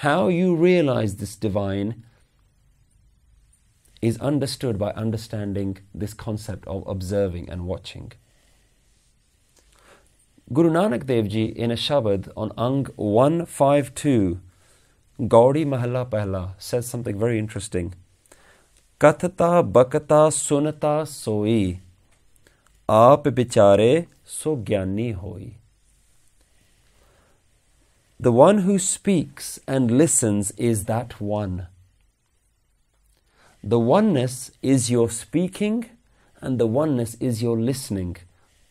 How 0.00 0.28
you 0.28 0.54
realize 0.54 1.16
this 1.16 1.36
divine 1.36 2.02
is 4.02 4.18
understood 4.18 4.78
by 4.78 4.90
understanding 4.90 5.78
this 5.94 6.12
concept 6.12 6.66
of 6.66 6.86
observing 6.86 7.48
and 7.48 7.66
watching. 7.66 8.12
Guru 10.52 10.70
Nanak 10.70 11.06
Dev 11.06 11.28
Ji 11.28 11.44
in 11.44 11.70
a 11.70 11.76
Shabad 11.76 12.28
on 12.36 12.52
Ang 12.58 12.86
152, 12.96 14.38
Gauri 15.28 15.64
Mahalla 15.64 16.04
Pehla, 16.10 16.50
says 16.58 16.86
something 16.86 17.18
very 17.18 17.38
interesting. 17.38 17.94
Kathata 19.00 19.50
bakata 19.72 20.28
sunata 20.30 21.08
soi 21.08 21.80
ਆਪ 22.94 23.28
ਵਿਚਾਰੇ 23.28 24.06
ਸੋ 24.26 24.54
ਗਿਆਨੀ 24.68 25.12
ਹੋਈ 25.14 25.50
The 28.24 28.32
one 28.38 28.58
who 28.64 28.74
speaks 28.86 29.46
and 29.74 29.92
listens 30.00 30.50
is 30.70 30.82
that 30.90 31.14
one. 31.28 31.54
The 33.72 33.78
oneness 33.92 34.34
is 34.72 34.90
your 34.94 35.06
speaking 35.18 35.78
and 36.40 36.62
the 36.62 36.68
oneness 36.74 37.14
is 37.28 37.40
your 37.44 37.54
listening. 37.70 38.12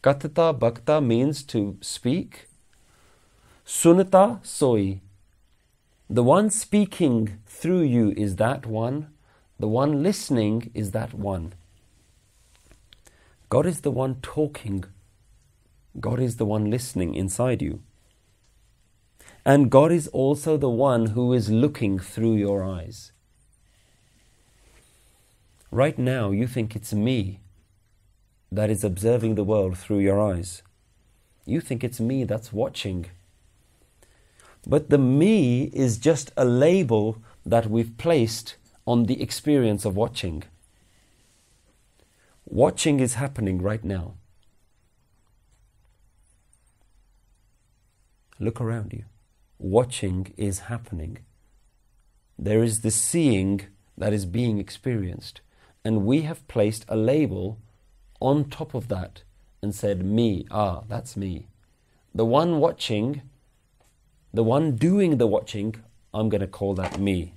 Katata 0.07 0.45
bhakta 0.65 0.99
means 1.07 1.41
to 1.53 1.63
speak. 1.93 2.37
Sunata 3.77 4.25
soi. 4.51 4.99
The 6.19 6.27
one 6.29 6.51
speaking 6.59 7.17
through 7.47 7.81
you 7.95 8.05
is 8.27 8.37
that 8.43 8.69
one. 8.83 9.01
The 9.65 9.73
one 9.79 9.97
listening 10.09 10.61
is 10.83 10.93
that 10.99 11.17
one. 11.31 11.51
God 13.51 13.65
is 13.65 13.81
the 13.81 13.91
one 13.91 14.15
talking 14.21 14.85
God 15.99 16.21
is 16.21 16.37
the 16.37 16.45
one 16.45 16.71
listening 16.71 17.15
inside 17.15 17.61
you. 17.61 17.81
And 19.43 19.69
God 19.69 19.91
is 19.91 20.07
also 20.07 20.55
the 20.55 20.69
one 20.69 21.07
who 21.07 21.33
is 21.33 21.49
looking 21.49 21.99
through 21.99 22.35
your 22.35 22.63
eyes. 22.63 23.11
Right 25.69 25.99
now, 25.99 26.31
you 26.31 26.47
think 26.47 26.77
it's 26.77 26.93
me 26.93 27.41
that 28.53 28.69
is 28.69 28.85
observing 28.85 29.35
the 29.35 29.43
world 29.43 29.77
through 29.77 29.99
your 29.99 30.21
eyes. 30.21 30.63
You 31.45 31.59
think 31.59 31.83
it's 31.83 31.99
me 31.99 32.23
that's 32.23 32.53
watching. 32.53 33.07
But 34.65 34.89
the 34.89 34.97
me 34.97 35.63
is 35.73 35.97
just 35.97 36.31
a 36.37 36.45
label 36.45 37.17
that 37.45 37.69
we've 37.69 37.97
placed 37.97 38.55
on 38.87 39.07
the 39.07 39.21
experience 39.21 39.83
of 39.83 39.97
watching. 39.97 40.43
Watching 42.53 42.99
is 42.99 43.13
happening 43.13 43.61
right 43.61 43.81
now. 43.81 44.15
Look 48.41 48.59
around 48.59 48.91
you. 48.91 49.05
Watching 49.57 50.33
is 50.35 50.59
happening. 50.71 51.19
There 52.37 52.61
is 52.61 52.81
the 52.81 52.91
seeing 52.91 53.61
that 53.97 54.11
is 54.11 54.25
being 54.25 54.57
experienced. 54.57 55.39
And 55.85 56.05
we 56.05 56.23
have 56.23 56.45
placed 56.49 56.83
a 56.89 56.97
label 56.97 57.57
on 58.19 58.49
top 58.49 58.73
of 58.73 58.89
that 58.89 59.23
and 59.61 59.73
said, 59.73 60.03
Me, 60.03 60.45
ah, 60.51 60.81
that's 60.89 61.15
me. 61.15 61.47
The 62.13 62.25
one 62.25 62.59
watching, 62.59 63.21
the 64.33 64.43
one 64.43 64.75
doing 64.75 65.19
the 65.19 65.27
watching, 65.27 65.75
I'm 66.13 66.27
going 66.27 66.41
to 66.41 66.47
call 66.47 66.73
that 66.73 66.99
me. 66.99 67.35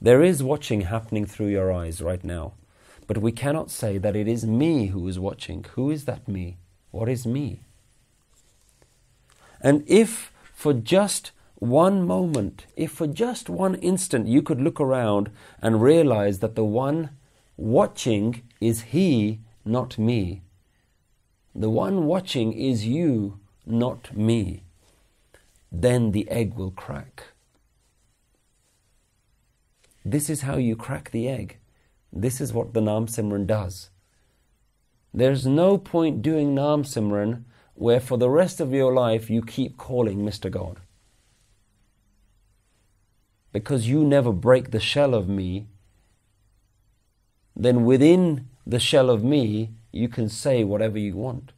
There 0.00 0.22
is 0.22 0.42
watching 0.42 0.82
happening 0.82 1.26
through 1.26 1.48
your 1.48 1.70
eyes 1.70 2.00
right 2.00 2.24
now, 2.24 2.54
but 3.06 3.18
we 3.18 3.32
cannot 3.32 3.70
say 3.70 3.98
that 3.98 4.16
it 4.16 4.26
is 4.26 4.44
me 4.44 4.88
who 4.88 5.06
is 5.08 5.18
watching. 5.18 5.64
Who 5.74 5.90
is 5.90 6.04
that 6.04 6.26
me? 6.26 6.58
What 6.90 7.08
is 7.08 7.26
me? 7.26 7.60
And 9.60 9.84
if 9.86 10.32
for 10.54 10.72
just 10.72 11.30
one 11.56 12.06
moment, 12.06 12.66
if 12.76 12.92
for 12.92 13.06
just 13.06 13.48
one 13.48 13.74
instant 13.76 14.26
you 14.26 14.42
could 14.42 14.60
look 14.60 14.80
around 14.80 15.30
and 15.62 15.82
realize 15.82 16.40
that 16.40 16.54
the 16.54 16.64
one 16.64 17.10
watching 17.56 18.42
is 18.60 18.82
He, 18.82 19.40
not 19.64 19.98
me. 19.98 20.42
The 21.54 21.70
one 21.70 22.04
watching 22.04 22.52
is 22.52 22.86
you, 22.86 23.38
not 23.64 24.16
me. 24.16 24.62
Then 25.72 26.12
the 26.12 26.28
egg 26.30 26.54
will 26.54 26.70
crack. 26.70 27.24
This 30.04 30.30
is 30.30 30.42
how 30.42 30.56
you 30.56 30.76
crack 30.76 31.10
the 31.10 31.28
egg. 31.28 31.58
This 32.12 32.40
is 32.40 32.52
what 32.52 32.72
the 32.72 32.80
Nam 32.80 33.06
Simran 33.06 33.46
does. 33.46 33.90
There's 35.12 35.46
no 35.46 35.78
point 35.78 36.22
doing 36.22 36.54
Nam 36.54 36.82
Simran 36.82 37.44
where 37.74 38.00
for 38.00 38.16
the 38.16 38.30
rest 38.30 38.60
of 38.60 38.72
your 38.72 38.92
life 38.92 39.30
you 39.30 39.42
keep 39.42 39.76
calling 39.76 40.18
Mr. 40.18 40.50
God. 40.50 40.80
Because 43.52 43.88
you 43.88 44.04
never 44.04 44.32
break 44.32 44.70
the 44.70 44.80
shell 44.80 45.14
of 45.14 45.28
me, 45.28 45.68
then 47.54 47.84
within 47.84 48.48
the 48.66 48.80
shell 48.80 49.08
of 49.08 49.22
me, 49.22 49.70
you 49.92 50.08
can 50.08 50.28
say 50.28 50.64
whatever 50.64 50.98
you 50.98 51.16
want. 51.16 51.52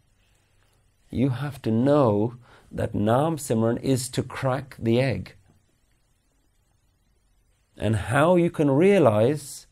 You 1.10 1.30
have 1.30 1.60
to 1.62 1.70
know 1.70 2.34
that 2.70 2.94
Nam 2.94 3.36
Simran 3.36 3.80
is 3.82 4.08
to 4.10 4.22
crack 4.22 4.76
the 4.78 5.00
egg. 5.00 5.34
And 7.76 7.96
how 7.96 8.36
you 8.36 8.50
can 8.50 8.70
realize 8.70 9.67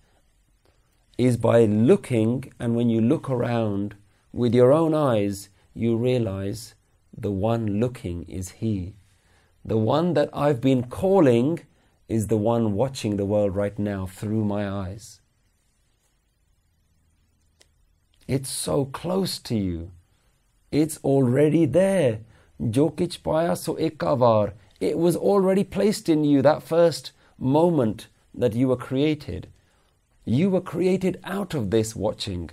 is 1.18 1.36
by 1.36 1.64
looking, 1.64 2.52
and 2.58 2.76
when 2.76 2.90
you 2.90 3.00
look 3.00 3.30
around 3.30 3.94
with 4.32 4.54
your 4.54 4.72
own 4.72 4.94
eyes, 4.94 5.48
you 5.74 5.96
realize 5.96 6.74
the 7.16 7.30
one 7.30 7.80
looking 7.80 8.24
is 8.24 8.50
He. 8.50 8.94
The 9.64 9.78
one 9.78 10.14
that 10.14 10.30
I've 10.32 10.60
been 10.60 10.84
calling 10.84 11.60
is 12.08 12.26
the 12.26 12.36
one 12.36 12.74
watching 12.74 13.16
the 13.16 13.24
world 13.24 13.56
right 13.56 13.78
now 13.78 14.06
through 14.06 14.44
my 14.44 14.68
eyes. 14.68 15.20
It's 18.28 18.50
so 18.50 18.84
close 18.84 19.38
to 19.40 19.56
you. 19.56 19.92
It's 20.70 20.98
already 20.98 21.64
there. 21.64 22.20
Paya 22.60 23.56
so 23.56 23.74
ekavar. 23.76 24.52
It 24.80 24.98
was 24.98 25.16
already 25.16 25.64
placed 25.64 26.08
in 26.08 26.24
you 26.24 26.42
that 26.42 26.62
first 26.62 27.12
moment 27.38 28.08
that 28.34 28.54
you 28.54 28.68
were 28.68 28.76
created. 28.76 29.48
You 30.28 30.50
were 30.50 30.60
created 30.60 31.20
out 31.22 31.54
of 31.54 31.70
this 31.70 31.94
watching. 31.94 32.50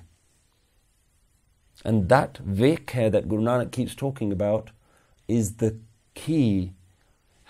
And 1.83 2.07
that 2.07 2.37
vik 2.37 2.93
that 2.93 3.27
Guru 3.27 3.41
Nanak 3.41 3.71
keeps 3.71 3.95
talking 3.95 4.31
about 4.31 4.69
is 5.27 5.55
the 5.55 5.77
key 6.13 6.73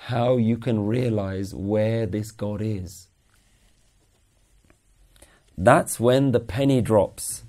how 0.07 0.37
you 0.37 0.57
can 0.57 0.87
realize 0.87 1.53
where 1.53 2.05
this 2.05 2.31
God 2.31 2.61
is. 2.61 3.07
That's 5.57 5.99
when 5.99 6.31
the 6.31 6.39
penny 6.39 6.81
drops. 6.81 7.43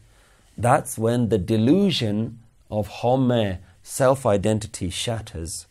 That's 0.59 0.99
when 0.99 1.29
the 1.29 1.39
delusion 1.39 2.41
of 2.71 2.89
home, 2.89 3.59
self 3.85 4.27
identity, 4.27 4.91
shatters. 4.91 5.67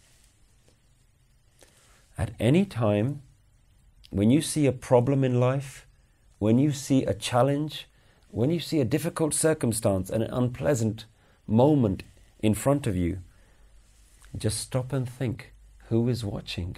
At 2.17 2.31
any 2.39 2.63
time, 2.65 3.21
when 4.09 4.29
you 4.31 4.41
see 4.41 4.65
a 4.67 4.71
problem 4.71 5.23
in 5.23 5.39
life, 5.39 5.85
when 6.43 6.59
you 6.59 6.73
see 6.73 7.05
a 7.05 7.13
challenge, 7.13 7.87
when 8.29 8.49
you 8.49 8.59
see 8.59 8.81
a 8.81 8.93
difficult 8.95 9.33
circumstance 9.33 10.09
and 10.09 10.21
an 10.21 10.29
unpleasant 10.29 11.05
moment 11.47 12.03
in 12.41 12.53
front 12.53 12.85
of 12.85 12.97
you, 12.97 13.19
just 14.37 14.59
stop 14.59 14.91
and 14.91 15.07
think 15.07 15.53
who 15.87 16.09
is 16.09 16.25
watching? 16.25 16.75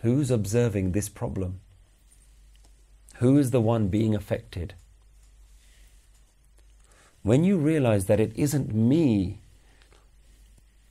Who's 0.00 0.32
observing 0.32 0.90
this 0.90 1.08
problem? 1.08 1.60
Who 3.18 3.38
is 3.38 3.52
the 3.52 3.60
one 3.60 3.86
being 3.86 4.16
affected? 4.16 4.74
When 7.22 7.44
you 7.44 7.56
realize 7.56 8.06
that 8.06 8.18
it 8.18 8.32
isn't 8.34 8.74
me, 8.74 9.38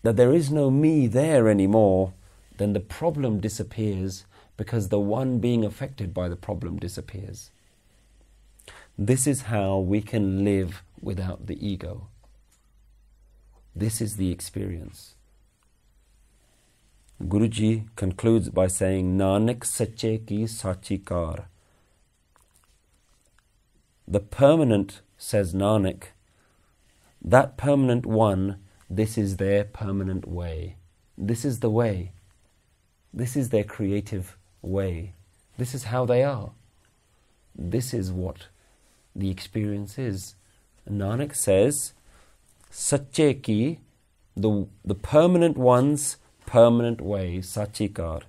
that 0.02 0.16
there 0.16 0.34
is 0.34 0.50
no 0.50 0.72
me 0.72 1.08
there 1.08 1.50
anymore, 1.50 2.14
then 2.56 2.72
the 2.72 2.80
problem 2.80 3.42
disappears 3.42 4.24
because 4.62 4.90
the 4.90 5.00
one 5.00 5.40
being 5.40 5.66
affected 5.66 6.14
by 6.14 6.30
the 6.30 6.36
problem 6.36 6.78
disappears. 6.78 7.50
This 8.96 9.26
is 9.26 9.50
how 9.54 9.80
we 9.80 10.04
can 10.04 10.44
live 10.44 10.84
without 11.02 11.48
the 11.48 11.58
ego. 11.68 12.10
This 13.76 14.02
is 14.02 14.18
the 14.18 14.30
experience. 14.32 15.16
Guruji 17.24 17.88
concludes 17.96 18.50
by 18.50 18.68
saying, 18.68 19.18
Nanak 19.18 19.66
sache 19.66 20.20
ki 20.28 20.44
sachikar. 20.44 21.46
The 24.08 24.20
permanent, 24.20 25.02
says 25.18 25.56
Nanak, 25.56 26.04
that 27.20 27.58
permanent 27.58 28.06
one, 28.06 28.58
this 28.88 29.18
is 29.18 29.38
their 29.38 29.64
permanent 29.64 30.28
way. 30.28 30.76
This 31.18 31.44
is 31.44 31.62
the 31.62 31.72
way. 31.72 32.12
This 33.12 33.36
is 33.36 33.50
their 33.50 33.64
creative 33.64 34.38
way. 34.62 35.14
This 35.58 35.74
is 35.74 35.86
how 35.86 36.06
they 36.06 36.24
are. 36.24 36.52
This 37.56 37.94
is 37.94 38.12
what 38.12 38.48
the 39.16 39.30
experience 39.30 39.98
is. 39.98 40.36
Nanak 40.90 41.36
says, 41.36 41.94
Sache 42.70 43.42
ki, 43.42 43.80
the, 44.36 44.68
the 44.86 44.96
permanent 44.96 45.58
one's 45.58 46.18
permanent 46.46 47.02
way, 47.02 47.40
Sachikar. 47.40 48.24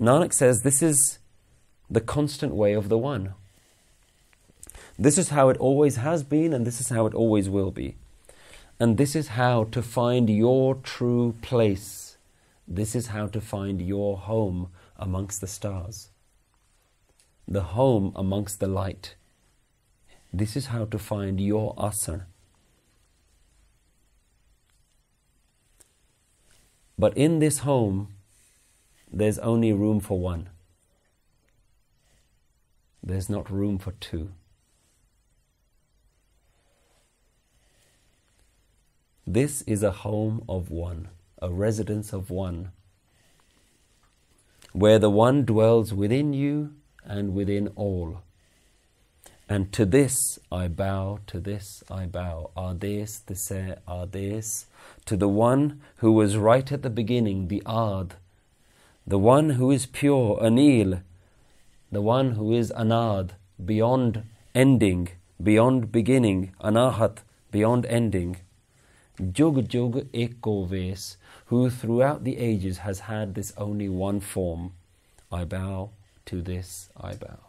Nanak 0.00 0.32
says 0.32 0.62
this 0.62 0.82
is 0.82 1.18
the 1.90 2.00
constant 2.00 2.54
way 2.54 2.72
of 2.72 2.88
the 2.88 2.98
one. 2.98 3.34
This 4.98 5.18
is 5.18 5.28
how 5.30 5.48
it 5.48 5.56
always 5.58 5.96
has 5.96 6.22
been, 6.22 6.52
and 6.52 6.66
this 6.66 6.80
is 6.80 6.88
how 6.88 7.06
it 7.06 7.14
always 7.14 7.48
will 7.48 7.70
be. 7.70 7.96
And 8.80 8.96
this 8.96 9.14
is 9.14 9.28
how 9.28 9.64
to 9.64 9.82
find 9.82 10.28
your 10.28 10.74
true 10.76 11.34
place. 11.42 12.16
This 12.66 12.94
is 12.94 13.08
how 13.08 13.26
to 13.28 13.40
find 13.40 13.80
your 13.80 14.16
home 14.18 14.68
amongst 14.98 15.40
the 15.40 15.46
stars, 15.46 16.10
the 17.46 17.62
home 17.62 18.12
amongst 18.16 18.60
the 18.60 18.68
light 18.68 19.14
This 20.32 20.56
is 20.56 20.66
how 20.66 20.84
to 20.84 20.98
find 20.98 21.40
your 21.40 21.74
asana. 21.76 22.26
But 26.98 27.16
in 27.16 27.38
this 27.38 27.60
home, 27.60 28.08
there's 29.10 29.38
only 29.38 29.72
room 29.72 30.00
for 30.00 30.18
one. 30.18 30.50
There's 33.02 33.30
not 33.30 33.50
room 33.50 33.78
for 33.78 33.92
two. 33.92 34.32
This 39.26 39.62
is 39.62 39.82
a 39.82 39.92
home 39.92 40.44
of 40.48 40.70
one, 40.70 41.08
a 41.40 41.50
residence 41.50 42.12
of 42.12 42.30
one, 42.30 42.72
where 44.78 44.98
the 45.00 45.10
one 45.10 45.44
dwells 45.44 45.92
within 45.92 46.32
you 46.32 46.72
and 47.04 47.34
within 47.34 47.68
all. 47.74 48.22
And 49.48 49.72
to 49.72 49.84
this 49.84 50.38
I 50.52 50.68
bow, 50.68 51.18
to 51.26 51.40
this 51.40 51.82
I 51.90 52.06
bow. 52.06 52.50
Ades, 52.56 53.22
Tise, 53.26 53.78
Ades. 53.88 54.66
To 55.06 55.16
the 55.16 55.28
one 55.28 55.80
who 55.96 56.12
was 56.12 56.36
right 56.36 56.70
at 56.70 56.82
the 56.82 56.90
beginning, 56.90 57.48
the 57.48 57.62
Ad. 57.66 58.14
The 59.06 59.18
one 59.18 59.50
who 59.50 59.70
is 59.70 59.86
pure, 59.86 60.38
Anil. 60.40 61.02
The 61.90 62.02
one 62.02 62.32
who 62.32 62.52
is 62.52 62.70
Anad, 62.72 63.30
beyond 63.64 64.22
ending, 64.54 65.08
beyond 65.42 65.90
beginning. 65.90 66.52
Anahat, 66.62 67.18
beyond 67.50 67.86
ending. 67.86 68.36
Jug 69.32 69.66
Jug 69.66 70.12
Ekoves, 70.12 71.16
who 71.47 71.69
throughout 71.69 72.23
the 72.23 72.37
ages 72.37 72.79
has 72.79 72.99
had 72.99 73.33
this 73.35 73.53
only 73.57 73.89
one 73.89 74.19
form. 74.33 74.69
I 75.31 75.43
bow, 75.45 75.89
to 76.25 76.41
this 76.41 76.89
I 76.95 77.15
bow. 77.15 77.39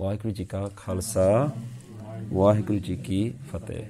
Waheguru 0.00 0.30
ji 0.34 0.44
ਕਾ 0.44 0.68
ਖਾਲਸਾ 0.76 1.50
ਵਾਹਿਗੁਰੂ 2.32 2.78
ਜੀ 2.78 2.96
ਕੀ 2.96 3.18
ਫਤਿਹ 3.52 3.84